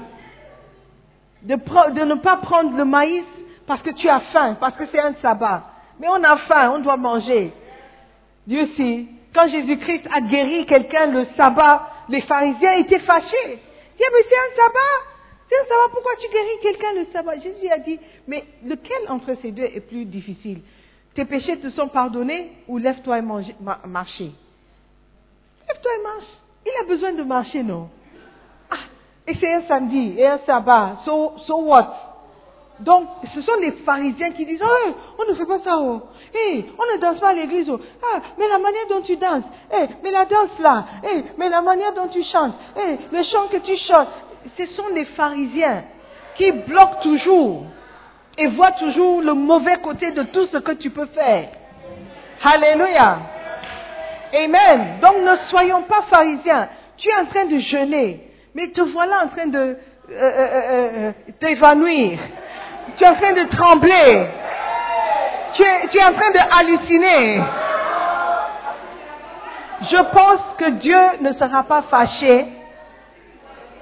[1.42, 3.24] De, de ne pas prendre le maïs
[3.66, 5.62] parce que tu as faim, parce que c'est un sabbat.
[5.98, 7.52] Mais on a faim, on doit manger.
[8.46, 13.62] Dieu sait, quand Jésus-Christ a guéri quelqu'un le sabbat, les pharisiens étaient fâchés.
[13.98, 14.96] Mais c'est un sabbat.
[15.48, 17.38] C'est un sabbat, pourquoi tu guéris quelqu'un le sabbat?
[17.38, 20.60] Jésus a dit, mais lequel entre ces deux est plus difficile?
[21.14, 24.30] Tes péchés te sont pardonnés ou lève-toi et manger- ma- marcher
[25.68, 26.28] Lève-toi et marche.
[26.66, 27.88] Il a besoin de marcher, non?
[28.70, 28.76] Ah,
[29.26, 30.98] et c'est un samedi et un sabbat.
[31.04, 32.07] So, so what?
[32.80, 36.02] Donc, ce sont les pharisiens qui disent, oh, on ne fait pas ça, oh.
[36.34, 37.80] Eh, on ne danse pas à l'église, oh.
[38.02, 41.60] Ah, mais la manière dont tu danses, eh, mais la danse là, eh, mais la
[41.60, 42.54] manière dont tu chantes,
[43.12, 44.08] le chant que tu chantes,
[44.56, 45.84] ce sont les pharisiens
[46.36, 47.64] qui bloquent toujours
[48.36, 51.48] et voient toujours le mauvais côté de tout ce que tu peux faire.
[52.42, 53.18] Alléluia.
[54.32, 55.00] Amen.
[55.02, 56.68] Donc ne soyons pas pharisiens.
[56.96, 58.20] Tu es en train de jeûner,
[58.54, 59.76] mais te voilà en train de euh,
[60.10, 62.18] euh, euh, euh, t'évanouir.
[62.96, 64.26] Tu es en train de trembler.
[65.54, 67.42] Tu es, tu es en train de halluciner.
[69.90, 72.46] Je pense que Dieu ne sera pas fâché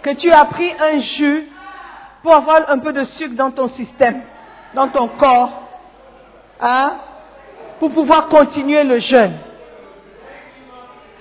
[0.03, 1.49] que tu as pris un jus
[2.23, 4.21] pour avoir un peu de sucre dans ton système,
[4.75, 5.51] dans ton corps,
[6.61, 6.93] hein,
[7.81, 9.39] pour pouvoir continuer le jeûne.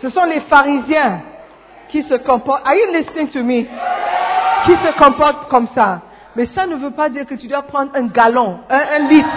[0.02, 1.22] Ce sont les pharisiens
[1.90, 2.66] qui se comportent.
[2.66, 3.66] Are you listening to me?
[4.66, 6.02] Qui se comportent comme ça?
[6.36, 9.30] Mais ça ne veut pas dire que tu dois prendre un gallon, un, litre,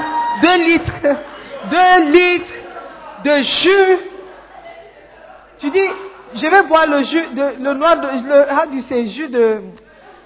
[0.43, 0.93] deux litres,
[1.71, 2.53] deux litres
[3.25, 3.99] de jus.
[5.61, 5.89] Tu dis,
[6.35, 9.61] je vais boire le jus de, le noix de, le, say, jus de,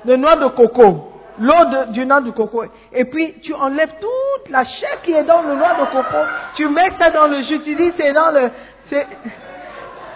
[0.07, 2.65] de noix de coco, l'eau du noix de coco.
[2.93, 6.19] Et puis, tu enlèves toute la chair qui est dans le noix de coco,
[6.57, 8.51] tu mets ça dans le jus, tu dis, c'est dans le,
[8.89, 9.07] c'est,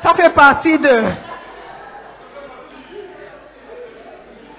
[0.03, 1.03] ça fait partie de,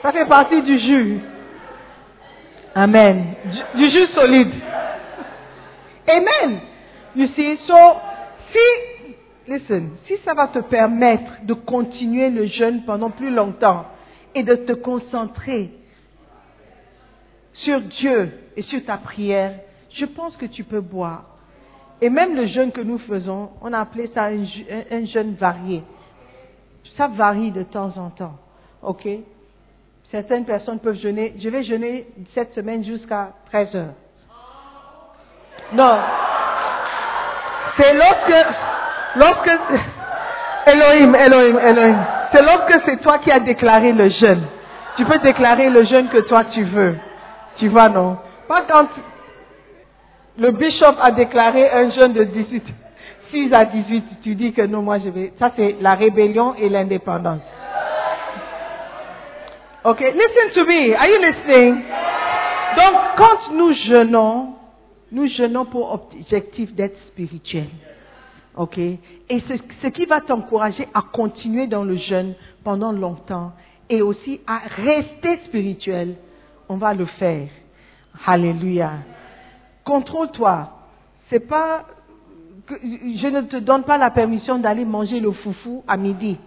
[0.03, 1.21] ça fait partie du jus.
[2.77, 3.33] Amen.
[3.73, 4.51] Du, du jus solide.
[6.07, 6.59] Amen.
[7.15, 7.73] You see, so,
[8.53, 13.85] si, listen, si ça va te permettre de continuer le jeûne pendant plus longtemps
[14.35, 15.71] et de te concentrer
[17.53, 19.53] sur Dieu et sur ta prière,
[19.93, 21.23] je pense que tu peux boire.
[21.99, 24.43] Et même le jeûne que nous faisons, on a appelé ça un-
[24.91, 25.81] un jeûne varié.
[26.95, 28.37] Ça varie de temps en temps.
[28.83, 29.07] OK?
[30.11, 31.35] Certaines personnes peuvent jeûner.
[31.37, 33.93] Je vais jeûner cette semaine jusqu'à 13 heures.
[35.73, 35.97] Non.
[37.77, 38.45] C'est lorsque,
[39.17, 39.51] lorsque,
[40.67, 41.97] Elohim, Elohim, Elohim.
[42.31, 44.43] C'est lorsque c'est toi qui as déclaré le jeûne.
[44.95, 46.95] Tu peux déclarer le jeûne que toi tu veux.
[47.57, 48.17] Tu vois, non?
[48.47, 48.87] Pas quand
[50.37, 52.63] le bishop a déclaré un jeûne de 18,
[53.31, 55.33] 6 à 18, tu dis que non, moi je vais.
[55.39, 57.41] Ça c'est la rébellion et l'indépendance.
[59.83, 60.95] Ok, listen to me.
[60.95, 61.83] Are you listening?
[62.75, 64.55] Donc, quand nous jeûnons,
[65.11, 67.67] nous jeûnons pour objectif d'être spirituel.
[68.55, 68.77] Ok?
[68.79, 68.99] Et
[69.29, 73.53] ce, qui va t'encourager à continuer dans le jeûne pendant longtemps
[73.89, 76.15] et aussi à rester spirituel,
[76.69, 77.47] on va le faire.
[78.25, 78.93] Alléluia.
[79.85, 80.71] Contrôle-toi.
[81.29, 81.85] C'est pas
[82.69, 86.37] je ne te donne pas la permission d'aller manger le foufou à midi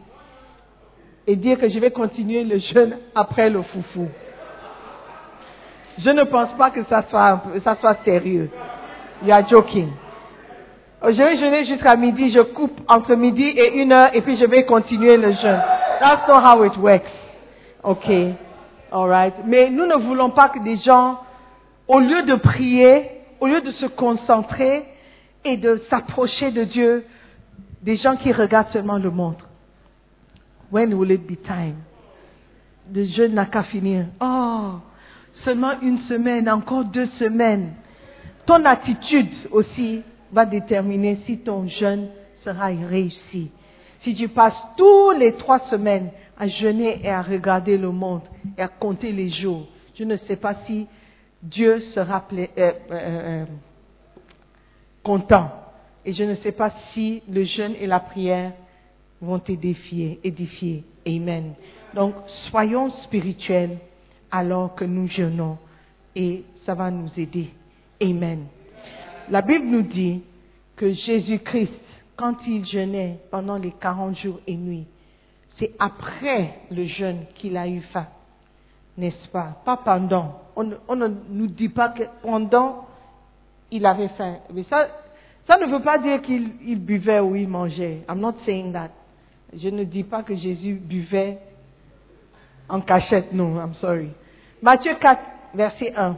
[1.27, 4.09] et dire que je vais continuer le jeûne après le foufou.
[5.99, 8.51] Je ne pense pas que ça soit, ça soit sérieux.
[9.23, 9.89] You are joking.
[11.03, 14.39] Oh, Je vais jeûner jusqu'à midi, je coupe entre midi et une heure et puis
[14.39, 15.61] je vais continuer le jeûne.
[16.01, 17.11] That's not how it works.
[17.83, 18.11] Ok.
[18.93, 19.35] Alright.
[19.47, 21.19] Mais nous ne voulons pas que des gens,
[21.87, 23.11] au lieu de prier,
[23.41, 24.85] au lieu de se concentrer
[25.45, 27.05] et de s'approcher de Dieu,
[27.83, 29.37] des gens qui regardent seulement le monde.
[30.71, 31.77] When will it be time?
[32.93, 34.07] Le jeûne n'a qu'à finir.
[34.21, 34.75] Oh,
[35.45, 37.75] seulement une semaine, encore deux semaines.
[38.47, 40.03] Ton attitude aussi
[40.33, 42.09] va déterminer si ton jeûne
[42.45, 43.51] sera réussi.
[44.03, 48.23] Si tu passes tous les trois semaines à jeûner et à regarder le monde
[48.57, 49.67] et à compter les jours,
[49.99, 50.87] je ne sais pas si
[51.43, 53.45] Dieu sera euh, euh, euh,
[55.03, 55.51] content.
[56.05, 58.53] Et je ne sais pas si le jeûne et la prière
[59.21, 60.85] vont t'édifier, édifier.
[61.07, 61.55] Amen.
[61.95, 62.15] Donc,
[62.51, 63.79] soyons spirituels
[64.31, 65.59] alors que nous jeûnons
[66.15, 67.51] et ça va nous aider.
[68.03, 68.47] Amen.
[69.29, 70.23] La Bible nous dit
[70.77, 71.73] que Jésus-Christ,
[72.17, 74.87] quand il jeûnait pendant les 40 jours et nuits,
[75.59, 78.07] c'est après le jeûne qu'il a eu faim.
[78.97, 79.61] N'est-ce pas?
[79.65, 80.41] Pas pendant.
[80.57, 82.87] On, ne- nous dit pas que pendant,
[83.71, 84.39] il avait faim.
[84.53, 84.89] Mais ça,
[85.47, 88.03] ça ne veut pas dire qu'il il buvait ou il mangeait.
[88.09, 88.91] I'm not saying that.
[89.57, 91.39] Je ne dis pas que Jésus buvait
[92.69, 94.11] en cachette, non, I'm sorry.
[94.63, 95.21] Matthieu 4,
[95.55, 96.17] verset 1.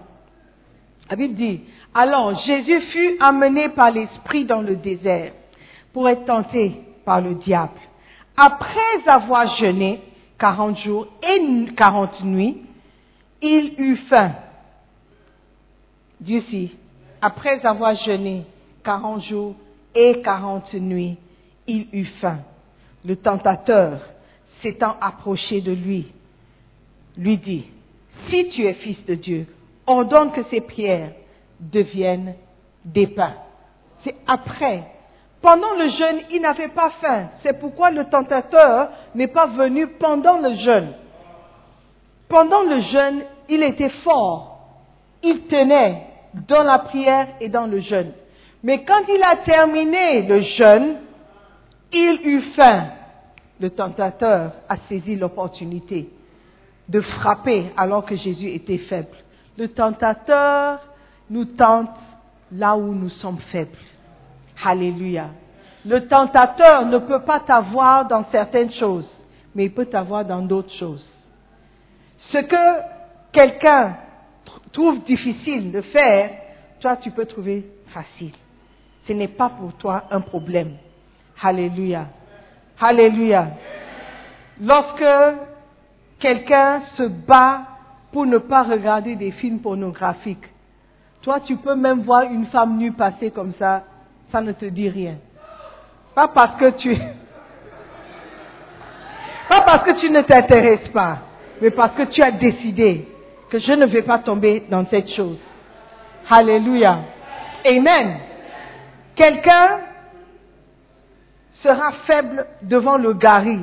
[1.09, 1.61] La Bible dit,
[1.95, 5.33] alors Jésus fut amené par l'Esprit dans le désert
[5.93, 6.73] pour être tenté
[7.05, 7.79] par le diable.
[8.37, 10.01] Après avoir jeûné
[10.39, 12.63] 40 jours et 40 nuits,
[13.41, 14.33] il eut faim.
[16.21, 16.73] Dieu si,
[17.21, 18.45] après avoir jeûné
[18.85, 19.55] 40 jours
[19.95, 21.17] et 40 nuits,
[21.67, 22.39] il eut faim.
[23.05, 24.01] Le tentateur,
[24.63, 26.13] s'étant approché de lui,
[27.17, 27.65] lui dit,
[28.31, 29.47] si tu es fils de Dieu,
[29.87, 31.13] ordonne que ces pierres
[31.61, 32.35] deviennent
[32.85, 33.35] des pains.
[34.05, 34.85] C'est après.
[35.41, 37.29] Pendant le jeûne, il n'avait pas faim.
[37.43, 40.93] C'est pourquoi le tentateur n'est pas venu pendant le jeûne.
[42.29, 44.61] Pendant le jeûne, il était fort.
[45.23, 46.07] Il tenait
[46.49, 48.13] dans la prière et dans le jeûne.
[48.63, 50.97] Mais quand il a terminé le jeûne,
[51.93, 52.87] il eut faim.
[53.61, 56.09] Le tentateur a saisi l'opportunité
[56.89, 59.17] de frapper alors que Jésus était faible.
[59.57, 60.81] Le tentateur
[61.31, 61.91] nous tente
[62.51, 63.79] là où nous sommes faibles.
[64.65, 65.29] Alléluia.
[65.85, 69.09] Le tentateur ne peut pas t'avoir dans certaines choses,
[69.55, 71.05] mais il peut t'avoir dans d'autres choses.
[72.31, 72.83] Ce que
[73.33, 73.97] quelqu'un
[74.47, 76.31] tr- trouve difficile de faire,
[76.81, 78.33] toi tu peux trouver facile.
[79.07, 80.77] Ce n'est pas pour toi un problème.
[81.43, 82.07] Alléluia.
[82.81, 83.49] Alléluia.
[84.61, 85.05] Lorsque
[86.21, 87.63] quelqu'un se bat
[88.13, 90.47] pour ne pas regarder des films pornographiques,
[91.23, 93.83] toi tu peux même voir une femme nue passer comme ça,
[94.31, 95.17] ça ne te dit rien.
[96.15, 96.97] Pas parce que tu...
[99.49, 101.19] Pas parce que tu ne t'intéresses pas,
[101.61, 103.07] mais parce que tu as décidé
[103.51, 105.39] que je ne vais pas tomber dans cette chose.
[106.31, 107.01] Alléluia.
[107.67, 108.17] Amen.
[109.15, 109.81] Quelqu'un
[111.63, 113.61] sera faible devant le gari.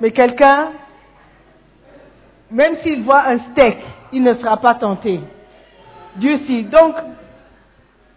[0.00, 0.68] Mais quelqu'un,
[2.50, 3.78] même s'il voit un steak,
[4.12, 5.20] il ne sera pas tenté.
[6.16, 6.64] Dieu si.
[6.64, 6.94] Donc,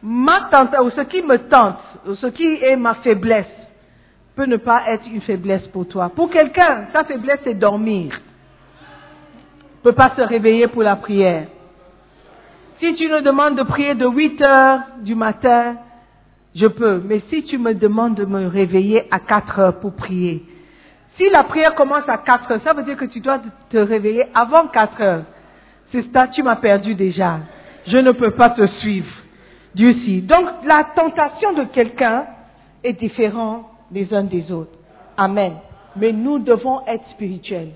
[0.02, 1.80] ce qui me tente,
[2.16, 3.48] ce qui est ma faiblesse,
[4.36, 6.12] peut ne pas être une faiblesse pour toi.
[6.16, 8.22] Pour quelqu'un, sa faiblesse, c'est dormir.
[9.76, 11.48] Il peut pas se réveiller pour la prière.
[12.80, 15.78] Si tu me demandes de prier de 8 heures du matin,
[16.58, 17.02] je peux.
[17.06, 20.44] Mais si tu me demandes de me réveiller à 4 heures pour prier,
[21.18, 23.40] si la prière commence à 4 heures, ça veut dire que tu dois
[23.70, 25.24] te réveiller avant 4 heures.
[25.92, 27.40] C'est ça, tu m'as perdu déjà.
[27.86, 29.08] Je ne peux pas te suivre.
[29.74, 30.22] Dieu si.
[30.22, 32.26] Donc, la tentation de quelqu'un
[32.84, 34.78] est différente des uns des autres.
[35.16, 35.54] Amen.
[35.96, 37.72] Mais nous devons être spirituels.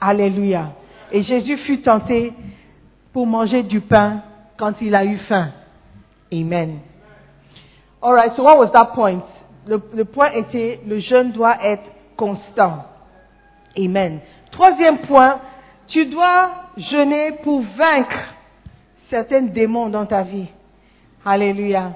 [0.00, 0.72] Alléluia.
[1.12, 2.32] Et Jésus fut tenté
[3.12, 4.22] pour manger du pain
[4.56, 5.50] quand il a eu faim.
[6.32, 6.80] Amen.
[8.04, 9.24] Alright, so what was that point?
[9.66, 12.84] Le, le point était, le jeûne doit être constant.
[13.78, 14.20] Amen.
[14.52, 15.40] Troisième point,
[15.88, 18.34] tu dois jeûner pour vaincre
[19.08, 20.48] certains démons dans ta vie.
[21.24, 21.92] Alléluia.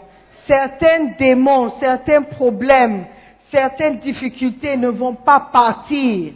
[0.47, 3.05] Certains démons, certains problèmes,
[3.51, 6.33] certaines difficultés ne vont pas partir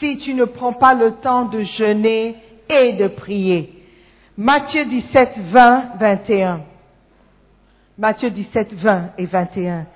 [0.00, 2.36] si tu ne prends pas le temps de jeûner
[2.68, 3.72] et de prier.
[4.36, 6.60] Matthieu 17, 20, 21.
[7.96, 9.86] Matthieu 17, 20 et 21.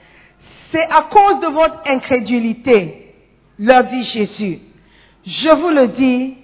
[0.70, 3.14] C'est à cause de votre incrédulité,
[3.58, 4.60] leur dit Jésus.
[5.26, 6.36] Je vous le dis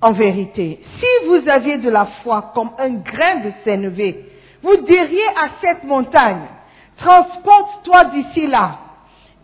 [0.00, 0.80] en vérité.
[1.00, 4.24] Si vous aviez de la foi comme un grain de sénévé,
[4.62, 6.46] vous diriez à cette montagne,
[6.98, 8.78] transporte-toi d'ici là,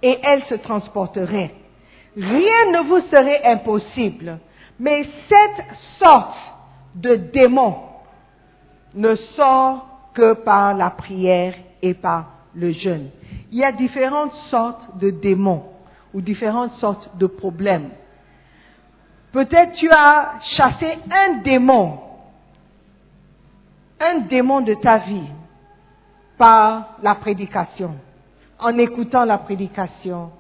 [0.03, 1.51] et elle se transporterait.
[2.17, 4.39] Rien ne vous serait impossible.
[4.79, 5.67] Mais cette
[5.99, 6.37] sorte
[6.95, 7.77] de démon
[8.95, 13.11] ne sort que par la prière et par le jeûne.
[13.51, 15.65] Il y a différentes sortes de démons
[16.15, 17.91] ou différentes sortes de problèmes.
[19.33, 21.99] Peut-être tu as chassé un démon,
[23.99, 25.29] un démon de ta vie
[26.37, 27.95] par la prédication,
[28.59, 30.31] en écoutant la prédication.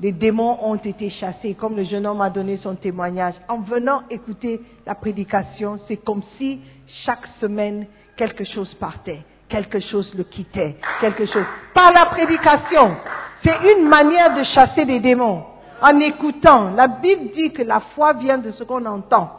[0.00, 3.34] Les démons ont été chassés, comme le jeune homme a donné son témoignage.
[3.48, 6.60] En venant écouter la prédication, c'est comme si
[7.04, 7.86] chaque semaine
[8.18, 11.46] quelque chose partait, quelque chose le quittait, quelque chose.
[11.72, 12.96] Par la prédication,
[13.42, 15.44] c'est une manière de chasser des démons.
[15.80, 19.30] En écoutant, la Bible dit que la foi vient de ce qu'on entend.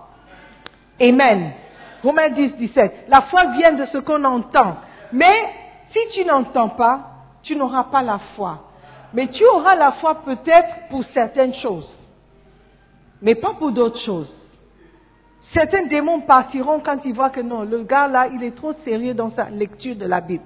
[0.99, 1.51] Amen.
[2.01, 3.05] Romains 10, 17.
[3.09, 4.77] La foi vient de ce qu'on entend.
[5.11, 5.53] Mais
[5.91, 7.01] si tu n'entends pas,
[7.43, 8.59] tu n'auras pas la foi.
[9.13, 11.89] Mais tu auras la foi peut-être pour certaines choses,
[13.21, 14.31] mais pas pour d'autres choses.
[15.53, 19.13] Certains démons partiront quand ils voient que non, le gars là, il est trop sérieux
[19.13, 20.43] dans sa lecture de la Bible.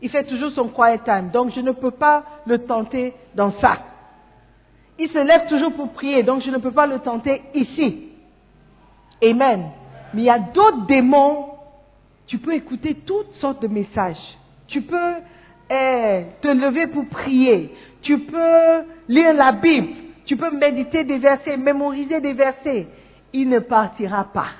[0.00, 3.78] Il fait toujours son quiet time, donc je ne peux pas le tenter dans ça.
[4.98, 8.08] Il se lève toujours pour prier, donc je ne peux pas le tenter ici.
[9.22, 9.70] Amen.
[10.14, 11.46] Mais il y a d'autres démons,
[12.26, 14.16] tu peux écouter toutes sortes de messages.
[14.66, 15.14] Tu peux
[15.70, 17.70] eh, te lever pour prier.
[18.02, 19.88] Tu peux lire la Bible.
[20.24, 22.86] Tu peux méditer des versets, mémoriser des versets.
[23.32, 24.50] Il ne partira pas.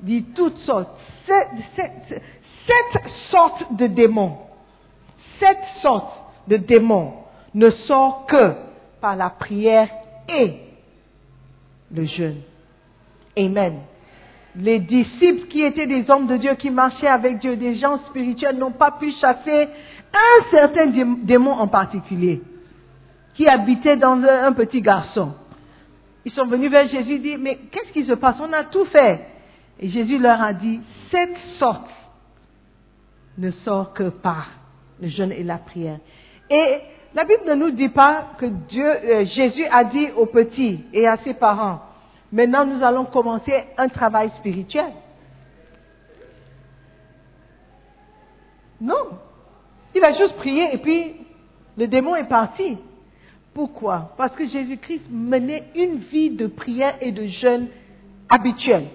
[0.00, 0.90] Dit toutes sortes.
[1.26, 4.36] Cette, sorte de démon,
[5.40, 6.12] cette sorte
[6.48, 7.12] de démon
[7.54, 8.54] ne sort que
[9.00, 9.88] par la prière
[10.28, 10.54] et
[11.92, 12.42] le jeûne.
[13.36, 13.80] Amen.
[14.56, 18.58] Les disciples qui étaient des hommes de Dieu, qui marchaient avec Dieu, des gens spirituels,
[18.58, 19.68] n'ont pas pu chasser
[20.12, 20.86] un certain
[21.22, 22.42] démon en particulier,
[23.34, 25.32] qui habitait dans un petit garçon.
[26.24, 28.36] Ils sont venus vers Jésus et dit, mais qu'est-ce qui se passe?
[28.40, 29.20] On a tout fait.
[29.80, 31.90] Et Jésus leur a dit, cette sorte
[33.38, 34.48] ne sort que par
[35.00, 35.98] le jeûne et la prière.
[36.48, 36.78] Et
[37.14, 41.16] la Bible ne nous dit pas que euh, Jésus a dit aux petits et à
[41.18, 41.80] ses parents,
[42.30, 44.92] maintenant nous allons commencer un travail spirituel.
[48.80, 49.18] Non.
[49.94, 51.14] Il a juste prié et puis
[51.76, 52.78] le démon est parti.
[53.54, 54.14] Pourquoi?
[54.16, 57.68] Parce que Jésus-Christ menait une vie de prière et de jeûne
[58.28, 58.86] habituelle.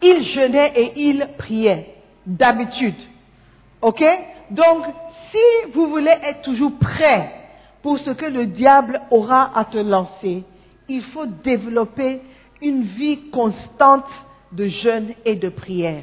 [0.00, 1.94] Il jeûnait et il priait
[2.26, 2.94] d'habitude.
[3.82, 4.02] OK?
[4.50, 4.84] Donc,
[5.30, 7.32] si vous voulez être toujours prêt
[7.82, 10.44] pour ce que le diable aura à te lancer,
[10.88, 12.20] il faut développer
[12.62, 14.08] une vie constante
[14.52, 16.02] de jeûne et de prière.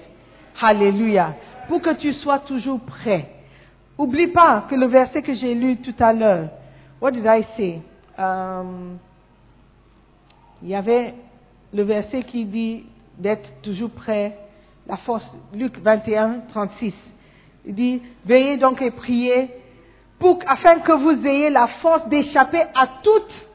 [0.62, 1.34] Alléluia.
[1.68, 3.30] Pour que tu sois toujours prêt.
[3.98, 6.50] Oublie pas que le verset que j'ai lu tout à l'heure,
[7.02, 7.82] what did I say?
[8.18, 8.98] Um,
[10.62, 11.14] il y avait
[11.74, 12.84] le verset qui dit
[13.18, 14.38] d'être toujours prêt,
[14.88, 16.94] la force, Luc 21, 36.
[17.66, 19.50] Il dit, veillez donc et priez
[20.20, 23.48] pour, afin que vous ayez la force d'échapper à toutes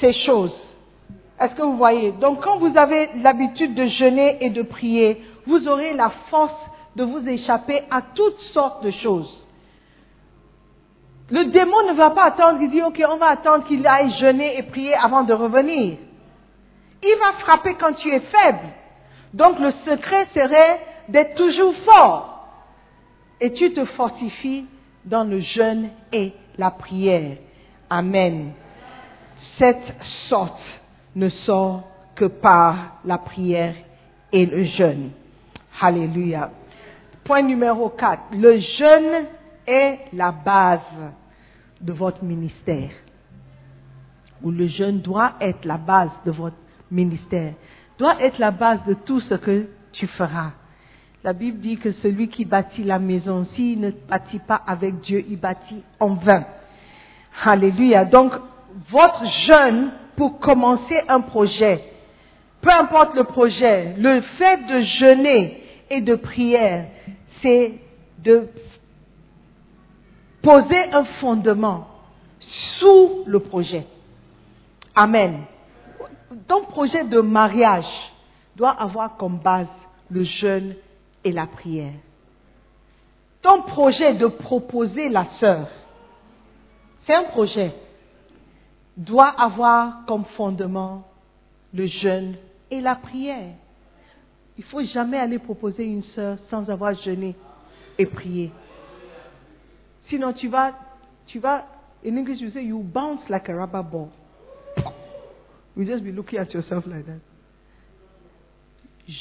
[0.00, 0.54] ces choses.
[1.40, 2.12] Est-ce que vous voyez?
[2.12, 6.54] Donc quand vous avez l'habitude de jeûner et de prier, vous aurez la force
[6.96, 9.43] de vous échapper à toutes sortes de choses.
[11.30, 14.58] Le démon ne va pas attendre, il dit, ok, on va attendre qu'il aille jeûner
[14.58, 15.96] et prier avant de revenir.
[17.02, 18.68] Il va frapper quand tu es faible.
[19.32, 22.46] Donc le secret serait d'être toujours fort.
[23.40, 24.66] Et tu te fortifies
[25.04, 27.36] dans le jeûne et la prière.
[27.90, 28.52] Amen.
[29.58, 29.94] Cette
[30.28, 30.60] sorte
[31.16, 31.84] ne sort
[32.16, 33.74] que par la prière
[34.32, 35.10] et le jeûne.
[35.80, 36.50] Alléluia.
[37.24, 38.22] Point numéro 4.
[38.32, 39.26] Le jeûne
[39.66, 40.80] est la base
[41.80, 42.90] de votre ministère.
[44.42, 46.56] Ou le jeûne doit être la base de votre
[46.90, 47.54] ministère.
[47.98, 50.52] Doit être la base de tout ce que tu feras.
[51.22, 55.24] La Bible dit que celui qui bâtit la maison, s'il ne bâtit pas avec Dieu,
[55.26, 56.44] il bâtit en vain.
[57.42, 58.04] Alléluia.
[58.04, 58.32] Donc,
[58.90, 61.82] votre jeûne pour commencer un projet,
[62.60, 66.86] peu importe le projet, le fait de jeûner et de prière,
[67.42, 67.72] c'est
[68.18, 68.48] de
[70.44, 71.88] poser un fondement
[72.78, 73.86] sous le projet.
[74.94, 75.44] Amen.
[76.46, 77.86] Ton projet de mariage
[78.54, 79.66] doit avoir comme base
[80.10, 80.74] le jeûne
[81.24, 81.94] et la prière.
[83.42, 85.68] Ton projet de proposer la sœur,
[87.06, 87.74] c'est un projet,
[88.96, 91.02] doit avoir comme fondement
[91.72, 92.36] le jeûne
[92.70, 93.54] et la prière.
[94.56, 97.34] Il faut jamais aller proposer une sœur sans avoir jeûné
[97.98, 98.52] et prié.
[100.08, 100.72] Sinon, tu vas,
[101.26, 101.64] tu vas,
[102.04, 104.10] in English you say you bounce like a rubber ball.
[105.76, 107.20] You just be looking at yourself like that.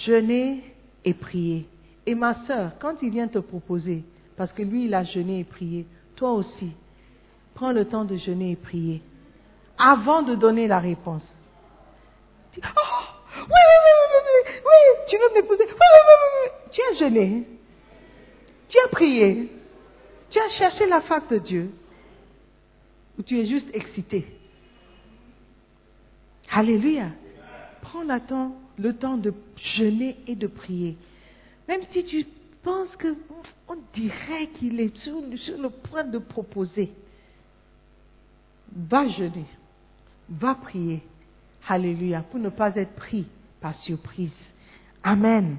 [0.05, 0.61] Jeûner
[1.03, 1.67] et prier.
[2.05, 4.03] Et ma sœur, quand il vient te proposer,
[4.37, 6.71] parce que lui il a jeûné et prié, toi aussi,
[7.55, 9.01] prends le temps de jeûner et prier
[9.77, 11.23] avant de donner la réponse.
[12.53, 13.05] Tu- Oh,
[13.35, 15.63] oui, oui, oui, oui, oui, oui, tu veux m'épouser.
[15.63, 15.77] Oui, oui,
[16.07, 16.69] oui, oui.
[16.71, 17.43] Tu as jeûné.
[18.69, 19.51] Tu as prié.
[20.33, 21.69] Tu as cherché la face de Dieu.
[23.19, 24.25] Ou tu es juste excité.
[26.51, 27.09] Alléluia.
[27.83, 29.31] Prends le temps, le temps de
[29.77, 30.97] jeûner et de prier.
[31.67, 32.25] Même si tu
[32.63, 33.15] penses que
[33.67, 36.91] on dirait qu'il est sur, sur le point de proposer.
[38.75, 39.45] Va jeûner.
[40.29, 41.03] Va prier.
[41.67, 42.23] Alléluia.
[42.23, 43.27] Pour ne pas être pris
[43.61, 44.33] par surprise.
[45.03, 45.57] Amen.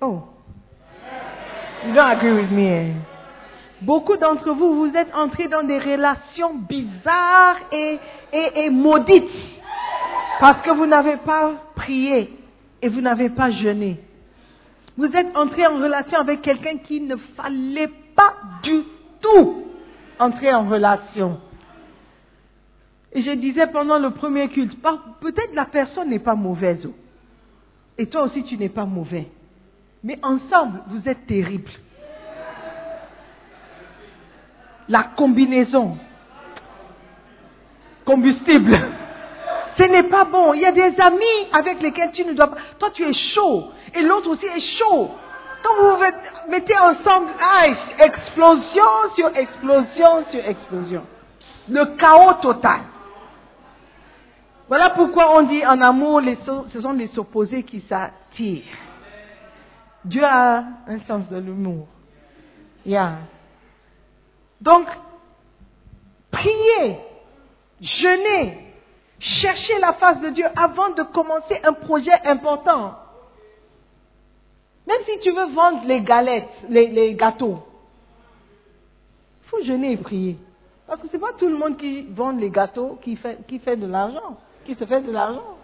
[0.00, 0.24] Oh.
[1.86, 2.66] You don't agree with me.
[2.66, 2.92] eh?
[3.82, 9.24] Beaucoup d'entre vous, vous êtes entrés dans des relations bizarres et, maudites
[10.40, 12.30] parce que vous n'avez pas prié
[12.82, 14.00] et vous n'avez pas jeûné.
[14.96, 18.82] Vous êtes entrés en relation avec quelqu'un qui ne fallait pas du
[19.20, 19.64] tout
[20.18, 21.38] entrer en relation.
[23.12, 26.84] Et je disais pendant le premier culte, par- peut-être la personne n'est pas mauvaise.
[26.86, 26.94] oh.
[27.96, 29.28] Et toi aussi tu n'es pas mauvais.
[30.02, 31.70] Mais ensemble, vous êtes terribles.
[34.88, 35.98] La combinaison.
[38.04, 38.78] Combustible.
[39.76, 40.54] Ce n'est pas bon.
[40.54, 42.56] Il y a des amis avec lesquels tu ne dois pas.
[42.78, 43.64] Toi, tu es chaud.
[43.94, 45.10] Et l'autre aussi est chaud.
[45.62, 47.66] Quand vous vous mettez ensemble, ah,
[47.98, 48.82] explosion
[49.14, 51.02] sur explosion sur explosion.
[51.68, 52.80] Le chaos total.
[54.68, 56.20] Voilà pourquoi on dit en amour,
[56.72, 58.62] ce sont les opposés qui s'attirent.
[60.04, 61.86] Dieu a un sens de l'humour.
[62.84, 63.18] Yeah.
[64.60, 64.86] Donc,
[66.30, 66.96] priez,
[67.80, 68.58] jeûnez,
[69.18, 72.94] cherchez la face de Dieu avant de commencer un projet important.
[74.86, 77.62] Même si tu veux vendre les galettes, les, gâteaux,
[79.44, 80.38] il faut jeûner et prier.
[80.86, 83.86] Parce que ce n'est pas tout le monde qui vend les gâteaux qui fait, de
[83.86, 85.58] l'argent, qui se fait de l'argent.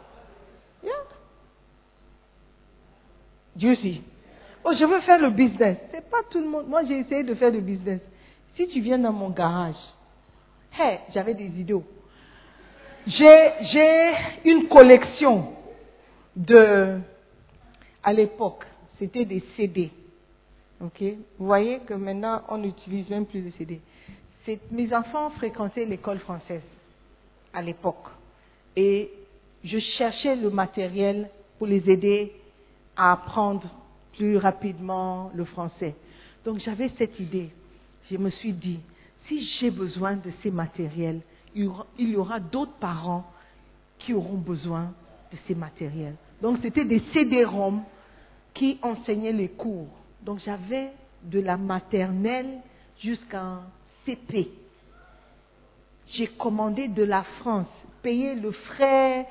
[3.56, 4.02] Dieu si.
[4.64, 5.78] Oh, je veux faire le business.
[5.90, 6.66] C'est pas tout le monde.
[6.66, 8.00] Moi, j'ai essayé de faire le business.
[8.56, 9.74] Si tu viens dans mon garage,
[10.78, 11.74] hey, j'avais des idées.
[13.06, 14.12] J'ai,
[14.44, 15.52] une collection
[16.36, 16.98] de,
[18.02, 18.64] à l'époque,
[18.98, 19.90] c'était des CD.
[20.80, 21.02] Ok?
[21.38, 23.80] Vous voyez que maintenant, on n'utilise même plus de CD.
[24.70, 26.62] Mes enfants fréquentaient l'école française
[27.52, 28.06] à l'époque.
[28.76, 29.10] Et
[29.64, 31.28] je cherchais le matériel
[31.58, 32.32] pour les aider
[32.96, 33.68] à apprendre
[34.16, 35.94] plus rapidement le français.
[36.44, 37.50] Donc j'avais cette idée.
[38.10, 38.80] Je me suis dit,
[39.26, 41.20] si j'ai besoin de ces matériels,
[41.54, 43.24] il y aura, d'autres parents
[43.98, 44.92] qui auront besoin
[45.32, 46.16] de ces matériels.
[46.42, 47.82] Donc c'était des CD-ROM
[48.52, 49.88] qui enseignaient les cours.
[50.22, 50.90] Donc j'avais
[51.22, 52.60] de la maternelle
[53.00, 53.60] jusqu'en
[54.04, 54.50] CP.
[56.08, 57.68] J'ai commandé de la France,
[58.02, 59.26] payé le frais,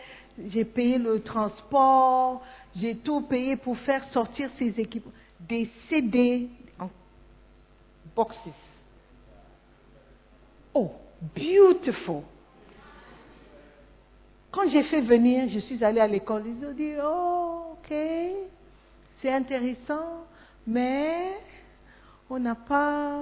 [0.50, 2.42] j'ai payé le transport,
[2.76, 5.12] j'ai tout payé pour faire sortir ces équipements.
[5.42, 6.50] Des CD
[8.16, 8.38] boxes.
[10.74, 10.92] Oh,
[11.36, 12.24] beautiful.
[14.52, 17.96] Quand j'ai fait venir, je suis allée à l'école, ils ont dit, oh, ok,
[19.22, 20.26] c'est intéressant,
[20.68, 21.38] mais
[22.30, 23.22] on n'a pas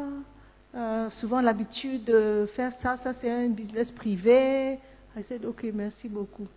[0.75, 4.79] euh, souvent l'habitude de faire ça, ça c'est un business privé.
[5.17, 6.47] I said, ok, merci beaucoup.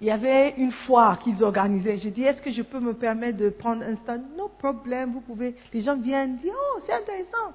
[0.00, 1.98] Il y avait une foire qu'ils organisaient.
[1.98, 4.22] Je dis, est-ce que je peux me permettre de prendre un stand?
[4.36, 5.54] No problème, vous pouvez.
[5.72, 7.52] Les gens viennent dire, oh, c'est intéressant.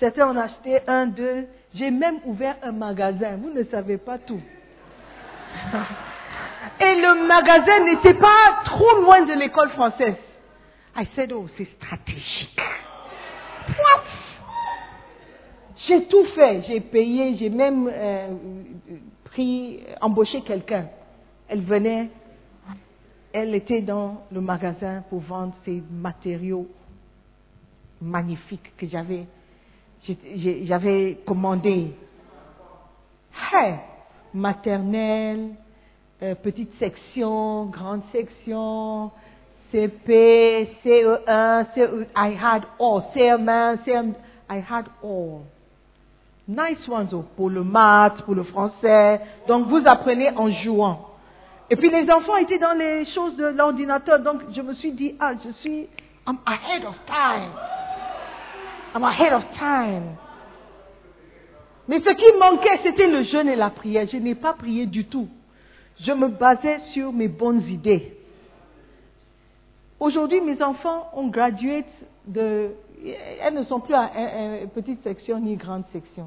[0.00, 1.46] Certains ont acheté un, deux.
[1.74, 3.36] J'ai même ouvert un magasin.
[3.36, 4.40] Vous ne savez pas tout.
[6.80, 10.16] Et le magasin n'était pas trop loin de l'école française.
[10.96, 12.60] I said, oh, c'est stratégique.
[13.68, 14.02] What?
[15.86, 16.62] J'ai tout fait.
[16.66, 18.28] J'ai payé, j'ai même euh,
[19.24, 20.86] pris, embauché quelqu'un.
[21.48, 22.10] Elle venait,
[23.32, 26.66] elle était dans le magasin pour vendre ces matériaux
[28.00, 29.26] magnifiques que j'avais,
[30.64, 31.92] j'avais commandé.
[33.52, 33.74] Hey,
[34.34, 35.50] maternelle,
[36.22, 39.10] euh, petite section, grande section,
[39.70, 44.14] CP, CE1, CE, I had all, CM1, CM,
[44.48, 45.44] I had all.
[46.46, 49.20] Nice ones oh, pour le maths, pour le français.
[49.48, 51.11] Donc vous apprenez en jouant.
[51.72, 55.14] Et puis les enfants étaient dans les choses de l'ordinateur, donc je me suis dit,
[55.18, 55.88] ah, je suis,
[56.26, 57.50] I'm ahead of time.
[58.94, 60.16] I'm ahead of time.
[61.88, 64.06] Mais ce qui manquait, c'était le jeûne et la prière.
[64.06, 65.28] Je n'ai pas prié du tout.
[65.98, 68.18] Je me basais sur mes bonnes idées.
[69.98, 71.86] Aujourd'hui, mes enfants ont gradué
[72.26, 72.72] de...
[73.40, 74.10] Elles ne sont plus à
[74.60, 76.26] une petite section ni grande section.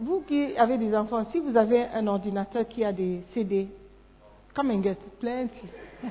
[0.00, 3.68] Vous qui avez des enfants, si vous avez un ordinateur qui a des CD,
[4.54, 5.68] come and get plenty.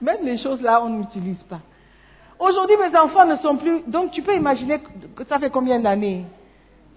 [0.00, 1.60] Même les choses là, on n'utilise pas.
[2.38, 3.82] Aujourd'hui, mes enfants ne sont plus...
[3.86, 4.80] Donc, tu peux imaginer
[5.14, 6.24] que ça fait combien d'années?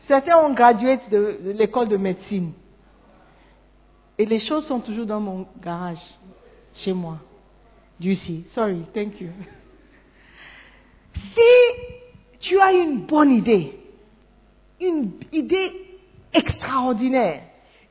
[0.07, 2.53] Certains ont gradué de, l'école de médecine.
[4.17, 5.99] Et les choses sont toujours dans mon garage,
[6.83, 7.17] chez moi.
[8.01, 8.43] Sait.
[8.55, 9.29] Sorry, thank you.
[11.15, 13.79] Si tu as une bonne idée,
[14.81, 15.71] une idée
[16.33, 17.41] extraordinaire,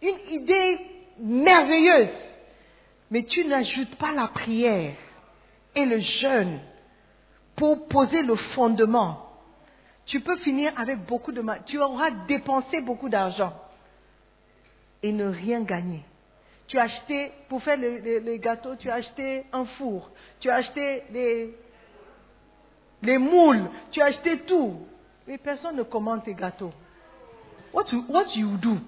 [0.03, 0.79] une idée
[1.19, 2.09] merveilleuse,
[3.11, 4.95] mais tu n'ajoutes pas la prière
[5.75, 6.61] et le jeûne
[7.57, 9.25] pour poser le fondement,
[10.07, 11.63] tu peux finir avec beaucoup de mal.
[11.67, 13.53] Tu auras dépensé beaucoup d'argent
[15.03, 16.03] et ne rien gagner.
[16.67, 20.11] Tu as acheté, pour faire les, gâteaux, tu as acheté un four,
[20.41, 21.55] tu as acheté les,
[23.03, 24.79] les moules, tu as acheté tout.
[25.27, 26.73] Mais personne ne commande tes gâteaux.
[27.73, 28.79] What what you do?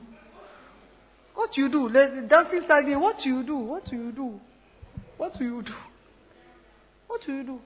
[1.37, 1.89] What you do?
[1.89, 3.57] Le dancing star what you do?
[3.57, 4.41] What you do?
[5.19, 5.75] What you do?
[7.09, 7.61] What you do?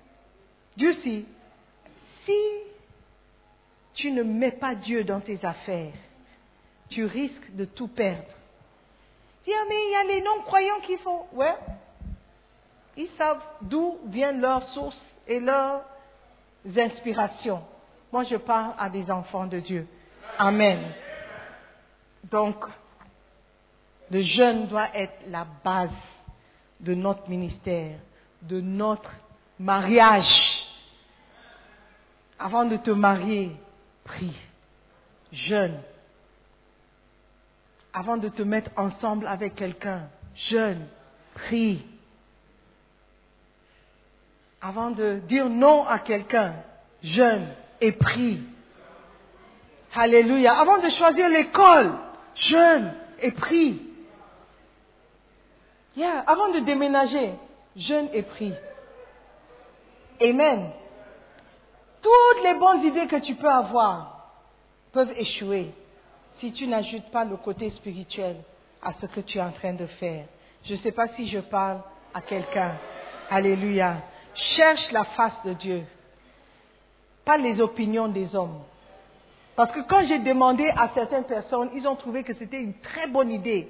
[0.77, 1.27] Dieu si,
[2.25, 2.33] si
[3.95, 5.93] tu ne mets pas Dieu dans tes affaires,
[6.89, 8.25] tu risques de tout perdre.
[9.45, 11.27] Dis, ah, mais il y a les non-croyants qui font.
[11.33, 11.55] Ouais.
[12.97, 15.83] Ils savent d'où viennent leurs sources et leurs
[16.77, 17.63] inspirations.
[18.13, 19.87] Moi, je parle à des enfants de Dieu.
[20.39, 20.93] Amen.
[22.31, 22.57] Donc,
[24.11, 25.91] le jeûne doit être la base
[26.81, 27.99] de notre ministère,
[28.43, 29.11] de notre
[29.59, 30.25] mariage.
[32.39, 33.53] Avant de te marier,
[34.05, 34.37] prie,
[35.33, 35.79] jeûne.
[37.93, 40.09] Avant de te mettre ensemble avec quelqu'un,
[40.51, 40.87] jeûne,
[41.35, 41.85] prie.
[44.61, 46.55] Avant de dire non à quelqu'un,
[47.03, 47.47] jeûne
[47.81, 48.43] et prie.
[49.95, 50.59] Alléluia.
[50.59, 51.93] Avant de choisir l'école,
[52.49, 53.90] jeûne et prie.
[55.99, 57.33] Avant de déménager,
[57.77, 58.55] jeûne et prie.
[60.21, 60.71] Amen.
[62.03, 64.33] Toutes les bonnes idées que tu peux avoir
[64.93, 65.73] peuvent échouer
[66.39, 68.37] si tu n'ajoutes pas le côté spirituel
[68.83, 70.25] à ce que tu es en train de faire.
[70.65, 71.81] Je ne sais pas si je parle
[72.15, 72.73] à quelqu'un.
[73.31, 73.97] Alléluia.
[74.57, 75.83] Cherche la face de Dieu,
[77.25, 78.63] pas les opinions des hommes.
[79.57, 83.07] Parce que quand j'ai demandé à certaines personnes, ils ont trouvé que c'était une très
[83.09, 83.69] bonne idée,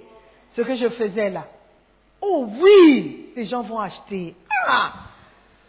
[0.55, 1.47] ce que je faisais là.
[2.21, 4.35] Oh oui, les gens vont acheter.
[4.67, 4.93] Ah,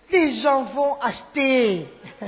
[0.10, 1.88] les gens vont acheter.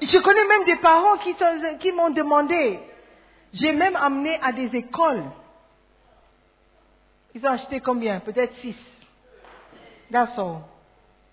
[0.00, 2.78] Je connais même des parents qui, m'ont demandé.
[3.52, 5.24] J'ai même amené à des écoles.
[7.34, 8.20] Ils ont acheté combien?
[8.20, 8.76] Peut-être six.
[10.10, 10.36] That's.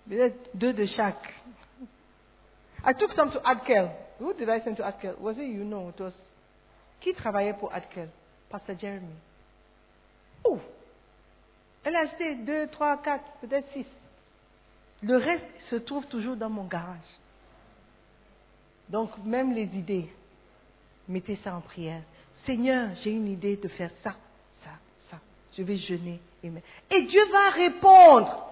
[0.07, 1.33] Peut-être deux de chaque.
[2.83, 3.91] I took some to Adkel.
[4.19, 5.17] Who did I send to Adkel?
[5.19, 5.63] Was it you?
[5.63, 5.89] know?
[5.89, 6.13] It was...
[6.99, 8.09] Qui travaillait pour Adkel?
[8.49, 9.15] Pastor Jeremy.
[10.43, 10.59] Oh!
[11.83, 13.85] Elle a acheté deux, trois, quatre, peut-être six.
[15.01, 16.97] Le reste se trouve toujours dans mon garage.
[18.89, 20.09] Donc, même les idées,
[21.07, 22.01] mettez ça en prière.
[22.45, 24.15] Seigneur, j'ai une idée de faire ça,
[24.63, 24.71] ça,
[25.09, 25.17] ça.
[25.57, 26.19] Je vais jeûner.
[26.43, 28.47] Et Dieu va répondre.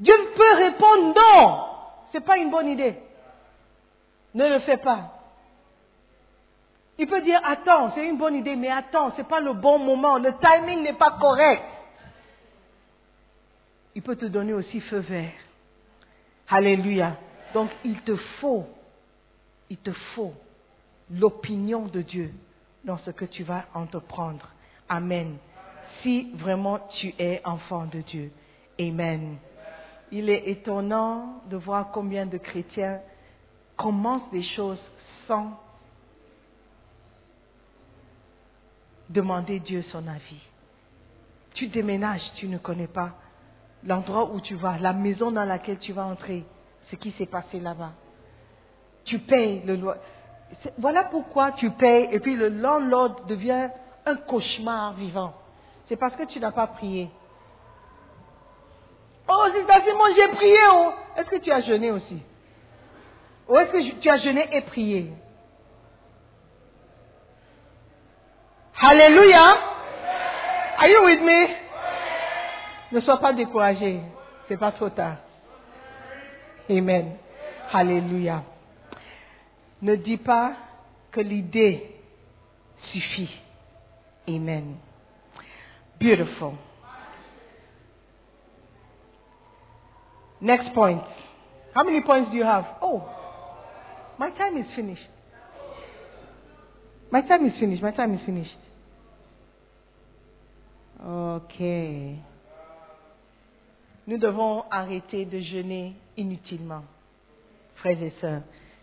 [0.00, 1.64] Dieu peut répondre non.
[2.12, 2.96] Ce n'est pas une bonne idée.
[4.34, 5.21] Ne le fais pas.
[6.98, 9.78] Il peut dire attends, c'est une bonne idée, mais attends, ce n'est pas le bon
[9.78, 11.62] moment, le timing n'est pas correct.
[13.94, 15.32] Il peut te donner aussi feu vert.
[16.48, 17.16] Alléluia.
[17.54, 18.66] Donc il te faut,
[19.68, 20.32] il te faut
[21.10, 22.32] l'opinion de Dieu
[22.84, 24.48] dans ce que tu vas entreprendre.
[24.88, 25.36] Amen.
[26.02, 28.32] Si vraiment tu es enfant de Dieu.
[28.80, 29.36] Amen.
[30.10, 33.00] Il est étonnant de voir combien de chrétiens
[33.76, 34.80] commencent des choses
[35.26, 35.58] sans
[39.12, 40.42] demander Dieu son avis.
[41.54, 43.10] Tu déménages, tu ne connais pas
[43.84, 46.44] l'endroit où tu vas, la maison dans laquelle tu vas entrer,
[46.90, 47.92] ce qui s'est passé là-bas.
[49.04, 50.00] Tu payes le loyer.
[50.78, 53.68] Voilà pourquoi tu payes et puis le landlord devient
[54.06, 55.34] un cauchemar vivant.
[55.88, 57.10] C'est parce que tu n'as pas prié.
[59.28, 60.58] Oh, c'est moi j'ai prié.
[60.72, 60.92] oh.
[61.16, 62.22] Est-ce que tu as jeûné aussi?
[63.48, 65.12] Ou est-ce que tu as jeûné et prié?
[68.82, 69.58] Alléluia.
[70.76, 71.46] Are you with me?
[72.90, 74.00] Ne sois pas découragé.
[74.48, 75.18] C'est pas trop tard.
[76.68, 77.16] Amen.
[77.72, 78.42] Alléluia.
[79.80, 80.54] Ne dis pas
[81.12, 81.94] que l'idée
[82.92, 83.30] suffit.
[84.28, 84.76] Amen.
[86.00, 86.54] Beautiful.
[90.40, 91.04] Next point.
[91.72, 92.64] How many points do you have?
[92.82, 93.04] Oh,
[94.18, 95.08] my time is finished.
[97.12, 97.80] My time is finished.
[97.80, 98.58] My time is finished.
[101.00, 101.60] Ok.
[104.06, 106.82] Nous devons arrêter de jeûner inutilement.
[107.76, 108.42] Frères et sœurs,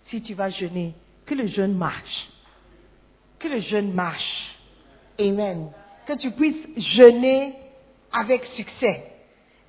[0.09, 0.93] si tu vas jeûner,
[1.25, 2.29] que le jeûne marche.
[3.37, 4.55] Que le jeûne marche.
[5.19, 5.71] Amen.
[6.05, 7.53] Que tu puisses jeûner
[8.11, 9.03] avec succès.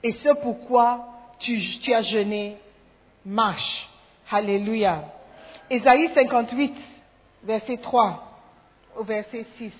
[0.02, 1.06] Et ce pourquoi
[1.40, 1.60] tu,
[1.92, 2.56] as jeûné
[3.24, 3.88] marche.
[4.30, 5.04] Alléluia.
[5.68, 6.74] Ésaïe 58,
[7.44, 8.26] verset 3
[8.96, 9.72] au verset 6.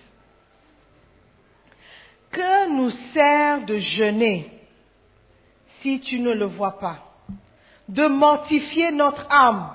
[2.33, 4.51] Que nous sert de jeûner
[5.83, 6.99] si tu ne le vois pas?
[7.89, 9.70] De mortifier notre âme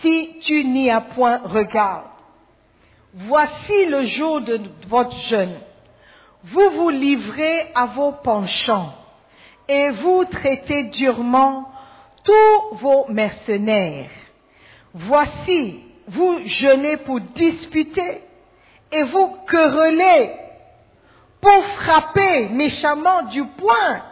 [0.00, 2.16] si tu n'y as point regard
[3.14, 5.58] Voici le jour de votre jeûne.
[6.44, 8.92] Vous vous livrez à vos penchants
[9.68, 11.64] et vous traitez durement
[12.24, 14.10] tous vos mercenaires.
[14.92, 18.20] Voici, vous jeûnez pour disputer
[18.92, 20.45] et vous querellez
[21.40, 24.02] pour frapper méchamment du poing.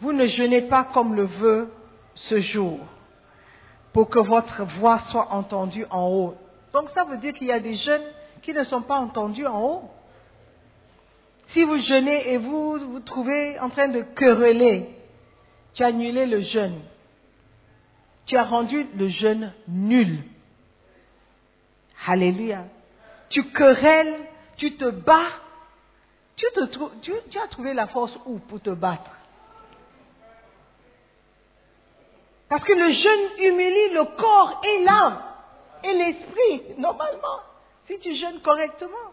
[0.00, 1.72] Vous ne jeûnez pas comme le veut
[2.28, 2.80] ce jour
[3.92, 6.34] pour que votre voix soit entendue en haut.
[6.72, 8.02] Donc ça veut dire qu'il y a des jeunes
[8.42, 9.90] qui ne sont pas entendus en haut.
[11.52, 14.88] Si vous jeûnez et vous vous trouvez en train de quereller,
[15.74, 16.80] tu as annulé le jeûne.
[18.26, 20.18] Tu as rendu le jeûne nul.
[22.06, 22.64] Alléluia.
[23.30, 24.14] Tu querelles,
[24.56, 25.30] tu te bats.
[26.36, 26.46] Tu,
[27.38, 29.10] as trouvé la force où pour te battre?
[32.48, 35.22] Parce que le jeûne humilie le corps et l'âme
[35.84, 37.40] et l'esprit, normalement,
[37.86, 39.12] si tu jeûnes correctement.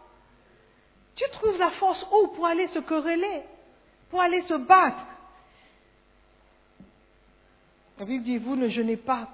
[1.16, 3.44] Tu trouves la force où pour aller se quereller,
[4.10, 5.06] pour aller se battre?
[8.00, 9.28] La Bible dit, vous ne jeûnez pas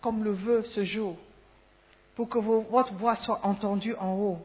[0.00, 1.16] comme le veut ce jour,
[2.16, 4.38] pour que votre voix soit entendue en haut.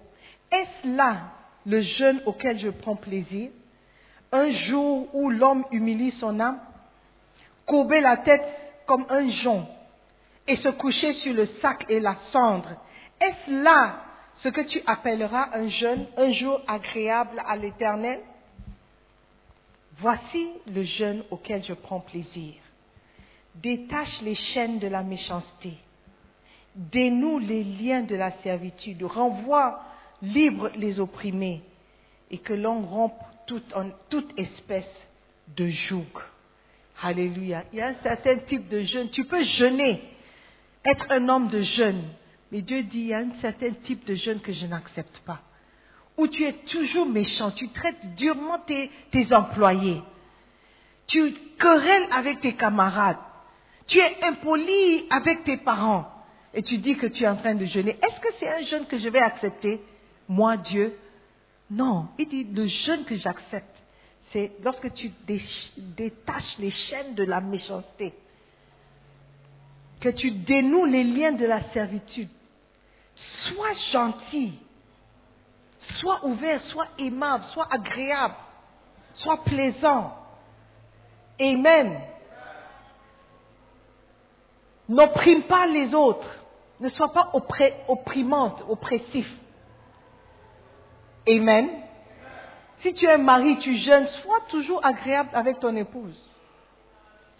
[0.51, 1.21] Est-ce là
[1.65, 3.49] le jeûne auquel je prends plaisir
[4.31, 6.59] Un jour où l'homme humilie son âme
[7.65, 8.43] Courber la tête
[8.85, 9.67] comme un jonc
[10.47, 12.69] et se coucher sur le sac et la cendre.
[13.21, 13.95] Est-ce là
[14.41, 18.19] ce que tu appelleras un jeûne, un jour agréable à l'Éternel?
[19.99, 22.55] Voici le jeûne auquel je prends plaisir.
[23.55, 25.73] Détache les chaînes de la méchanceté.
[26.75, 29.03] Dénoue les liens de la servitude.
[29.03, 29.79] Renvoie
[30.23, 31.61] libre les opprimés.
[32.31, 34.89] Et que l'on rompe toute, espèce
[35.55, 36.05] de joug.
[37.01, 37.65] Alléluia.
[37.71, 39.09] Il y a un certain type de jeûne.
[39.09, 40.01] Tu peux jeûner,
[40.85, 42.03] être un homme de jeûne.
[42.51, 45.41] Mais Dieu dit, il y a un certain type de jeûne que je n'accepte pas.
[46.17, 50.01] Où tu es toujours méchant, tu traites durement tes, tes employés.
[51.07, 53.17] Tu querelles avec tes camarades.
[53.87, 56.09] Tu es impoli avec tes parents.
[56.53, 57.97] Et tu dis que tu es en train de jeûner.
[58.01, 59.81] Est-ce que c'est un jeûne que je vais accepter?
[60.27, 60.97] Moi, Dieu
[61.69, 62.07] Non.
[62.17, 63.75] Il dit, le jeûne que j'accepte,
[64.31, 65.11] c'est lorsque tu
[65.77, 68.13] détaches les chaînes de la méchanceté.
[69.99, 72.29] Que tu dénoues les liens de la servitude.
[73.47, 74.53] Sois gentil.
[75.99, 78.35] Sois ouvert, sois aimable, sois agréable,
[79.15, 80.15] sois plaisant.
[81.39, 81.99] Amen.
[84.89, 86.27] N'opprime pas les autres.
[86.79, 87.31] Ne sois pas
[87.87, 89.27] opprimante, oppressif.
[91.27, 91.69] Amen.
[92.81, 96.19] Si tu es mari, tu jeûnes, sois toujours agréable avec ton épouse.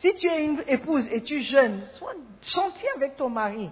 [0.01, 2.13] Si tu es une épouse et tu jeûnes, sois
[2.55, 3.69] gentil avec ton mari.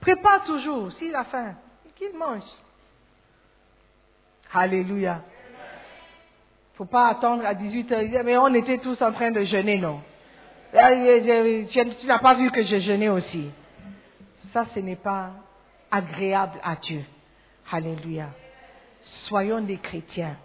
[0.00, 1.54] Prépare toujours, s'il a faim,
[1.96, 2.42] qu'il mange.
[4.52, 5.22] Alléluia.
[6.74, 8.24] faut pas attendre à 18 heures.
[8.24, 10.00] Mais on était tous en train de jeûner, non?
[10.72, 13.50] Je- Tu n'as pas vu que je jeûnais aussi.
[14.52, 15.30] Ça, ce n'est pas
[15.90, 17.04] agréable à Dieu.
[17.70, 18.28] Alléluia.
[19.26, 20.36] Soyons des chrétiens,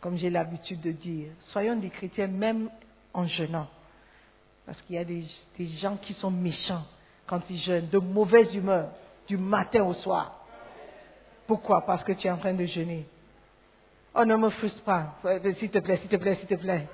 [0.00, 1.28] comme j'ai l'habitude de dire.
[1.52, 2.68] Soyons des chrétiens même
[3.14, 3.68] en jeûnant.
[4.66, 5.24] Parce qu'il y a des,
[5.80, 6.84] gens qui sont méchants
[7.26, 8.90] quand ils jeûnent, de mauvaise humeur,
[9.26, 10.44] du matin au soir.
[11.46, 11.84] Pourquoi?
[11.84, 13.06] Parce que tu es en train de jeûner.
[14.14, 15.14] Oh, ne me frustre pas.
[15.58, 16.86] S'il te plaît, s'il te plaît, s'il te plaît.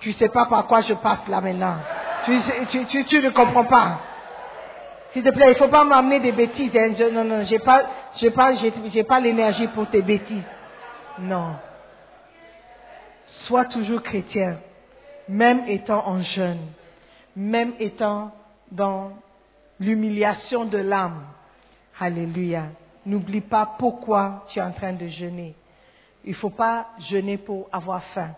[0.00, 1.76] Tu ne sais pas par quoi je passe là maintenant.
[2.26, 4.00] Tu ne comprends pas.
[5.12, 6.70] S'il te plaît, il ne faut pas m'amener des bêtises.
[6.76, 6.92] Hein.
[7.12, 7.84] Non, non, j'ai pas,
[8.34, 8.52] pas,
[9.08, 10.44] pas l'énergie pour tes bêtises.
[11.18, 11.56] Non.
[13.46, 14.58] Sois toujours chrétien,
[15.28, 16.66] même étant en jeûne,
[17.34, 18.32] même étant
[18.70, 19.12] dans
[19.80, 21.24] l'humiliation de l'âme.
[21.98, 22.64] Alléluia.
[23.06, 25.54] N'oublie pas pourquoi tu es en train de jeûner.
[26.24, 28.30] Il ne faut pas jeûner pour avoir faim,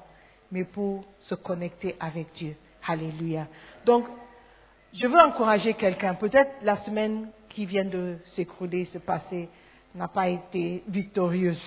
[0.53, 2.55] mais pour se connecter avec Dieu.
[2.87, 3.47] Alléluia.
[3.87, 4.05] Donc,
[4.95, 6.15] je veux encourager quelqu'un.
[6.15, 9.49] Peut-être la semaine qui vient de s'écrouler, se passer,
[9.95, 11.61] n'a pas été victorieuse.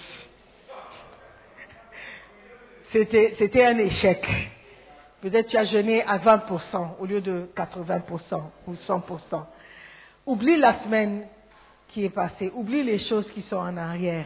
[2.91, 4.25] C'était un échec.
[5.21, 9.45] Peut-être tu as jeûné à 20% au lieu de 80% ou 100%.
[10.25, 11.27] Oublie la semaine
[11.89, 12.51] qui est passée.
[12.55, 14.25] Oublie les choses qui sont en arrière.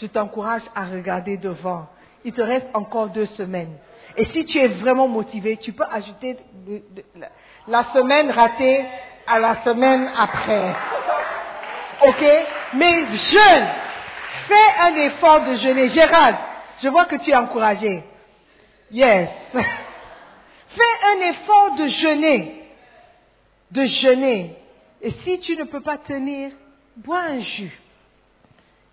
[0.00, 1.86] Je t'encourage à regarder devant.
[2.24, 3.76] Il te reste encore deux semaines.
[4.18, 6.36] Et si tu es vraiment motivé, tu peux ajouter
[7.68, 8.84] la semaine ratée
[9.28, 10.74] à la semaine après.
[12.02, 12.24] Ok?
[12.74, 13.68] Mais jeûne.
[14.48, 15.90] Fais un effort de jeûner.
[15.90, 16.36] Gérald,
[16.82, 18.02] je vois que tu es encouragé.
[18.90, 19.28] Yes.
[19.52, 22.62] Fais un effort de jeûner.
[23.70, 24.56] De jeûner.
[25.00, 26.50] Et si tu ne peux pas tenir,
[26.96, 27.78] bois un jus.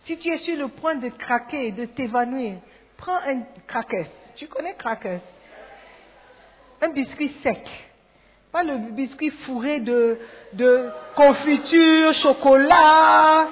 [0.06, 2.58] Si tu es sur le point de craquer, de t'évanouir,
[2.98, 4.06] prends un crackers.
[4.38, 5.22] Tu connais crackers
[6.82, 7.62] Un biscuit sec.
[8.52, 10.20] Pas le biscuit fourré de,
[10.54, 13.48] de confiture, chocolat.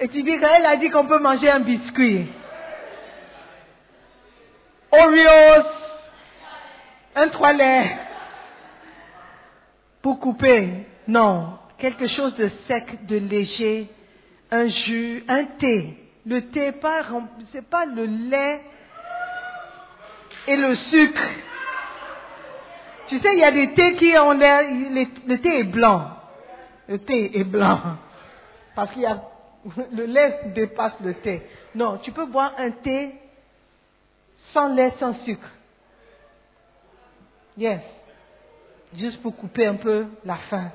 [0.00, 2.26] Et tu dis elle a dit qu'on peut manger un biscuit.
[4.92, 5.66] Oreos,
[7.16, 7.96] un toilet
[10.02, 10.86] pour couper.
[11.08, 13.88] Non, quelque chose de sec, de léger,
[14.50, 16.03] un jus, un thé.
[16.26, 17.02] Le thé, pas,
[17.52, 18.60] c'est pas le lait
[20.46, 21.28] et le sucre.
[23.08, 24.62] Tu sais, il y a des thés qui ont l'air,
[25.26, 26.10] le thé est blanc.
[26.88, 27.80] Le thé est blanc.
[28.74, 29.22] Parce qu'il y a,
[29.92, 31.42] le lait dépasse le thé.
[31.74, 33.12] Non, tu peux boire un thé
[34.52, 35.48] sans lait, sans sucre.
[37.56, 37.80] Yes.
[38.96, 40.70] Juste pour couper un peu la faim.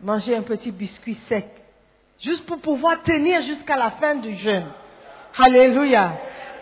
[0.00, 1.46] Manger un petit biscuit sec.
[2.22, 4.66] Juste pour pouvoir tenir jusqu'à la fin du jeûne.
[5.38, 6.12] Alléluia.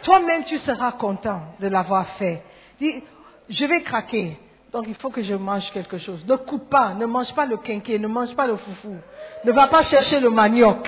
[0.02, 2.42] Toi-même, tu seras content de l'avoir fait.
[2.78, 3.02] Dis,
[3.48, 4.38] je vais craquer.
[4.72, 6.24] Donc il faut que je mange quelque chose.
[6.26, 8.96] Ne coupe pas, ne mange pas le quinquet, ne mange pas le foufou.
[9.44, 10.86] Ne va pas chercher le manioc.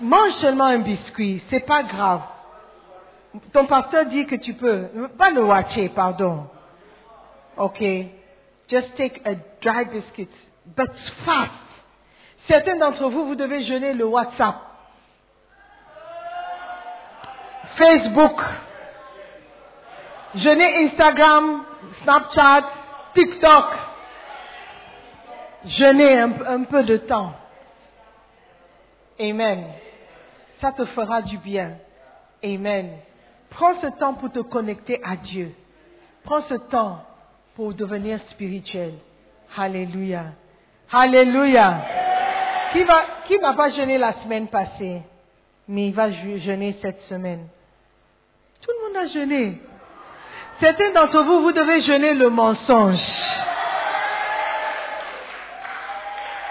[0.00, 2.20] Mange seulement un biscuit, c'est pas grave.
[3.52, 6.44] Ton pasteur dit que tu peux, pas le watcher, pardon.
[7.56, 7.82] Ok.
[8.68, 10.28] Just take a dry biscuit,
[10.76, 10.90] but
[11.24, 11.67] fast.
[12.48, 14.56] Certains d'entre vous, vous devez jeûner le WhatsApp,
[17.76, 18.40] Facebook,
[20.34, 21.64] jeûner Instagram,
[22.02, 22.64] Snapchat,
[23.14, 23.64] TikTok.
[25.64, 27.32] Jeûner un, peu de temps.
[29.20, 29.64] Amen.
[30.60, 31.72] Ça te fera du bien.
[32.42, 32.92] Amen.
[33.50, 35.52] Prends ce temps pour te connecter à Dieu.
[36.24, 37.00] Prends ce temps
[37.56, 38.94] pour devenir spirituel.
[39.56, 40.26] Alléluia.
[40.92, 42.07] Alléluia.
[42.72, 45.02] Qui n'a pas jeûné la semaine passée,
[45.66, 47.46] mais il va jeûner cette semaine?
[48.60, 49.58] Tout le monde a jeûné.
[50.60, 52.98] Certains d'entre vous, vous devez jeûner le mensonge.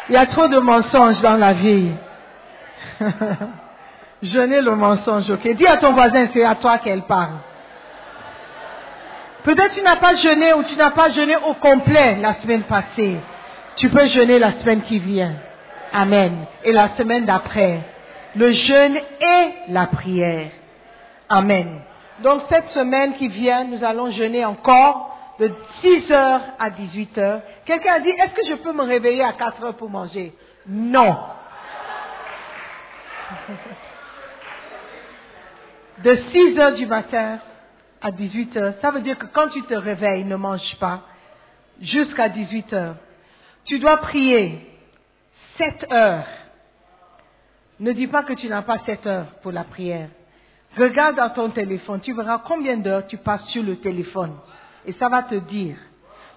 [0.10, 1.92] Il y a trop de mensonges dans la vie.
[4.24, 5.48] Jeûner le mensonge, ok?
[5.56, 7.36] Dis à ton voisin, c'est à toi qu'elle parle.
[9.44, 13.18] Peut-être tu n'as pas jeûné ou tu n'as pas jeûné au complet la semaine passée.
[13.76, 15.34] Tu peux jeûner la semaine qui vient.
[15.94, 16.46] Amen.
[16.64, 17.80] Et la semaine d'après.
[18.36, 20.52] Le jeûne et la prière.
[21.30, 21.82] Amen.
[22.20, 25.52] Donc cette semaine qui vient, nous allons jeûner encore de
[25.82, 27.42] 6 heures à 18 heures.
[27.66, 30.34] Quelqu'un a dit, est-ce que je peux me réveiller à 4 heures pour manger?
[30.68, 31.18] Non.
[36.04, 37.40] De 6 heures du matin
[38.02, 41.02] à 18 heures, ça veut dire que quand tu te réveilles, ne mange pas
[41.82, 42.96] jusqu'à 18 heures.
[43.66, 44.62] Tu dois prier
[45.58, 46.28] 7 heures.
[47.80, 50.10] Ne dis pas que tu n'as pas 7 heures pour la prière.
[50.78, 54.36] Regarde dans ton téléphone, tu verras combien d'heures tu passes sur le téléphone.
[54.86, 55.78] Et ça va te dire,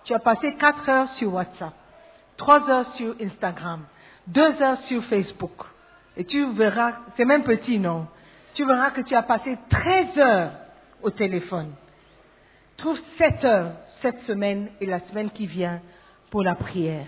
[0.04, 1.72] tu as passé 4 heures sur WhatsApp,
[2.36, 3.84] 3 heures sur Instagram,
[4.26, 5.64] 2 heures sur Facebook.
[6.16, 8.06] Et tu verras, c'est même petit, non?
[8.54, 10.50] Tu verras que tu as passé 13 heures
[11.02, 11.72] au téléphone.
[12.76, 13.72] Trouve 7 heures
[14.02, 15.80] cette semaine et la semaine qui vient
[16.30, 17.06] pour la prière.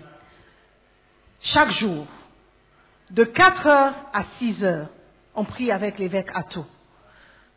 [1.51, 2.07] Chaque jour,
[3.09, 4.87] de 4 heures à 6 heures,
[5.35, 6.65] on prie avec l'évêque Atto.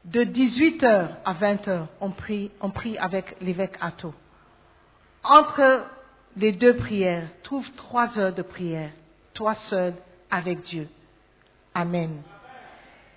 [0.05, 4.13] De 18 heures à 20 heures, on prie, on prie avec l'évêque Atto.
[5.23, 5.85] Entre
[6.37, 8.91] les deux prières, trouve trois heures de prière,
[9.35, 9.95] toi seul
[10.33, 10.89] avec Dieu.
[11.73, 12.23] Amen.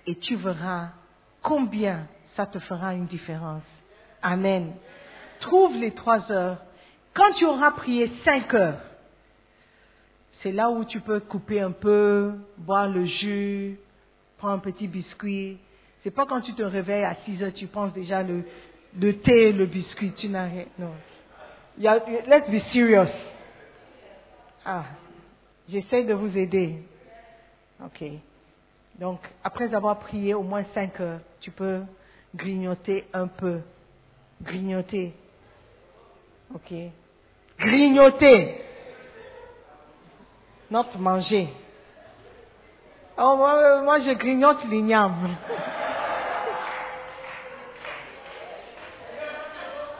[0.06, 0.90] Et tu verras
[1.42, 2.06] combien
[2.36, 3.64] ça te fera une différence.
[4.22, 4.72] Amen.
[5.40, 6.58] Trouve les trois heures.
[7.12, 8.78] Quand tu auras prié cinq heures,
[10.42, 13.78] c'est là où tu peux couper un peu, boire le jus,
[14.38, 15.58] prendre un petit biscuit.
[16.02, 18.44] C'est pas quand tu te réveilles à 6 heures, tu penses déjà le,
[18.98, 20.64] le thé, le biscuit, tu n'as rien.
[20.78, 20.92] Non.
[21.78, 23.10] Let's be serious.
[24.64, 24.84] Ah,
[25.68, 26.82] j'essaie de vous aider.
[27.84, 28.02] Ok.
[28.98, 31.80] Donc, après avoir prié au moins 5 heures, tu peux
[32.34, 33.60] grignoter un peu.
[34.42, 35.12] Grignoter.
[36.54, 36.72] Ok.
[37.58, 38.69] Grignoter.
[40.70, 41.48] Not manger.
[43.18, 45.36] Moi, moi je grignote l'igname.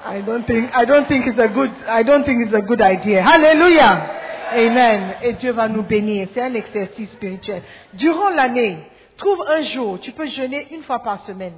[0.02, 2.80] I don't think I don't think it's a good I don't think it's a good
[2.80, 3.22] idea.
[3.22, 4.18] Hallelujah.
[4.52, 5.14] Amen.
[5.22, 6.28] Et Dieu va nous bénir.
[6.34, 7.62] C'est un exercice spirituel.
[7.94, 8.78] Durant l'année,
[9.18, 10.00] trouve un jour.
[10.00, 11.54] Tu peux jeûner une fois par semaine.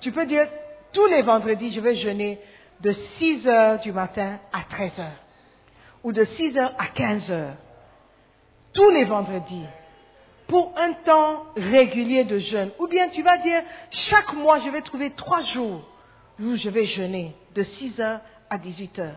[0.00, 0.46] Tu peux dire
[0.92, 2.38] tous les vendredis, je vais jeûner
[2.80, 5.20] de 6 heures du matin à 13 heures.
[6.02, 7.56] Ou de 6 heures à 15 heures.
[8.74, 9.64] Tous les vendredis.
[10.48, 12.70] Pour un temps régulier de jeûne.
[12.78, 13.62] Ou bien tu vas dire,
[14.10, 15.80] chaque mois, je vais trouver trois jours
[16.38, 18.20] où je vais jeûner de 6 heures
[18.50, 19.16] à 18 heures.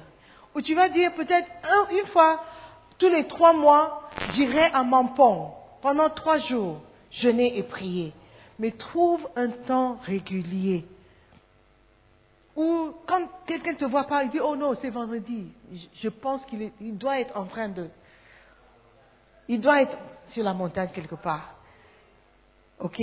[0.56, 2.42] Ou tu vas dire peut-être un- une fois
[2.98, 5.50] tous les trois mois, j'irai à Mampong
[5.82, 6.78] pendant trois jours,
[7.12, 8.14] jeûner et prier.
[8.60, 10.86] Mais trouve un temps régulier.
[12.56, 15.46] Ou quand quelqu'un ne te voit pas, il dit, oh non, c'est vendredi.
[16.02, 17.88] Je- pense qu'il doit être en train de...
[19.48, 19.98] Il doit être
[20.32, 21.56] sur la montagne quelque part.
[22.80, 23.02] OK?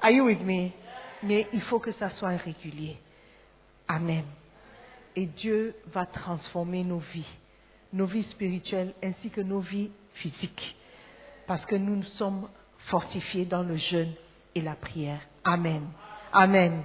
[0.00, 0.70] Are you with me?
[1.22, 2.98] Mais il faut que ça soit régulier.
[3.88, 4.24] Amen.
[5.14, 7.26] Et Dieu va transformer nos vies,
[7.92, 10.76] nos vies spirituelles ainsi que nos vies physiques.
[11.46, 12.48] Parce que nous nous sommes
[12.88, 14.12] fortifiés dans le jeûne
[14.54, 15.20] et la prière.
[15.44, 15.88] Amen.
[16.32, 16.82] Amen.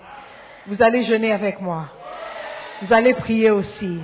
[0.67, 1.89] Vous allez jeûner avec moi.
[2.81, 3.99] Vous allez prier aussi.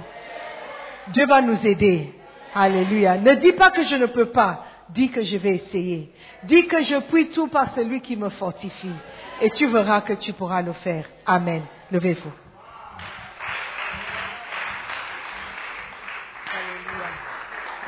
[1.10, 2.14] Dieu va nous aider.
[2.54, 3.18] Alléluia.
[3.18, 4.67] Ne dis pas que je ne peux pas.
[4.90, 6.12] Dis que je vais essayer.
[6.44, 8.96] Dis que je puis tout par celui qui me fortifie.
[9.42, 11.06] Et tu verras que tu pourras le faire.
[11.26, 11.62] Amen.
[11.92, 12.32] Levez-vous.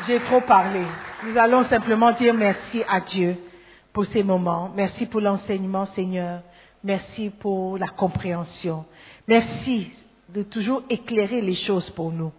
[0.08, 0.82] J'ai trop parlé.
[1.24, 3.38] Nous allons simplement dire merci à Dieu
[3.94, 4.72] pour ces moments.
[4.76, 6.42] Merci pour l'enseignement, Seigneur.
[6.84, 8.86] Merci pour la compréhension.
[9.28, 9.92] Merci
[10.30, 12.32] de toujours éclairer les choses pour nous.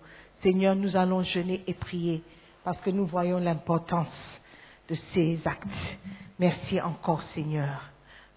[0.43, 2.23] Seigneur, nous allons jeûner et prier
[2.65, 4.09] parce que nous voyons l'importance
[4.91, 5.67] de ces actes.
[6.39, 7.81] Merci encore, Seigneur,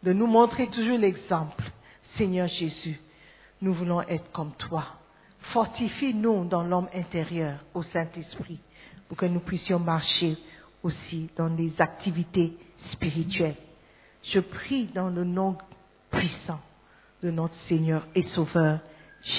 [0.03, 1.63] de nous montrer toujours l'exemple.
[2.17, 2.99] Seigneur Jésus,
[3.61, 4.85] nous voulons être comme toi.
[5.51, 8.59] Fortifie-nous dans l'homme intérieur au Saint-Esprit
[9.07, 10.37] pour que nous puissions marcher
[10.83, 12.53] aussi dans les activités
[12.91, 13.55] spirituelles.
[14.31, 15.57] Je prie dans le nom
[16.11, 16.59] puissant
[17.23, 18.79] de notre Seigneur et Sauveur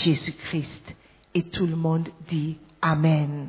[0.04, 0.94] Jésus-Christ.
[1.34, 3.48] Et tout le monde dit Amen.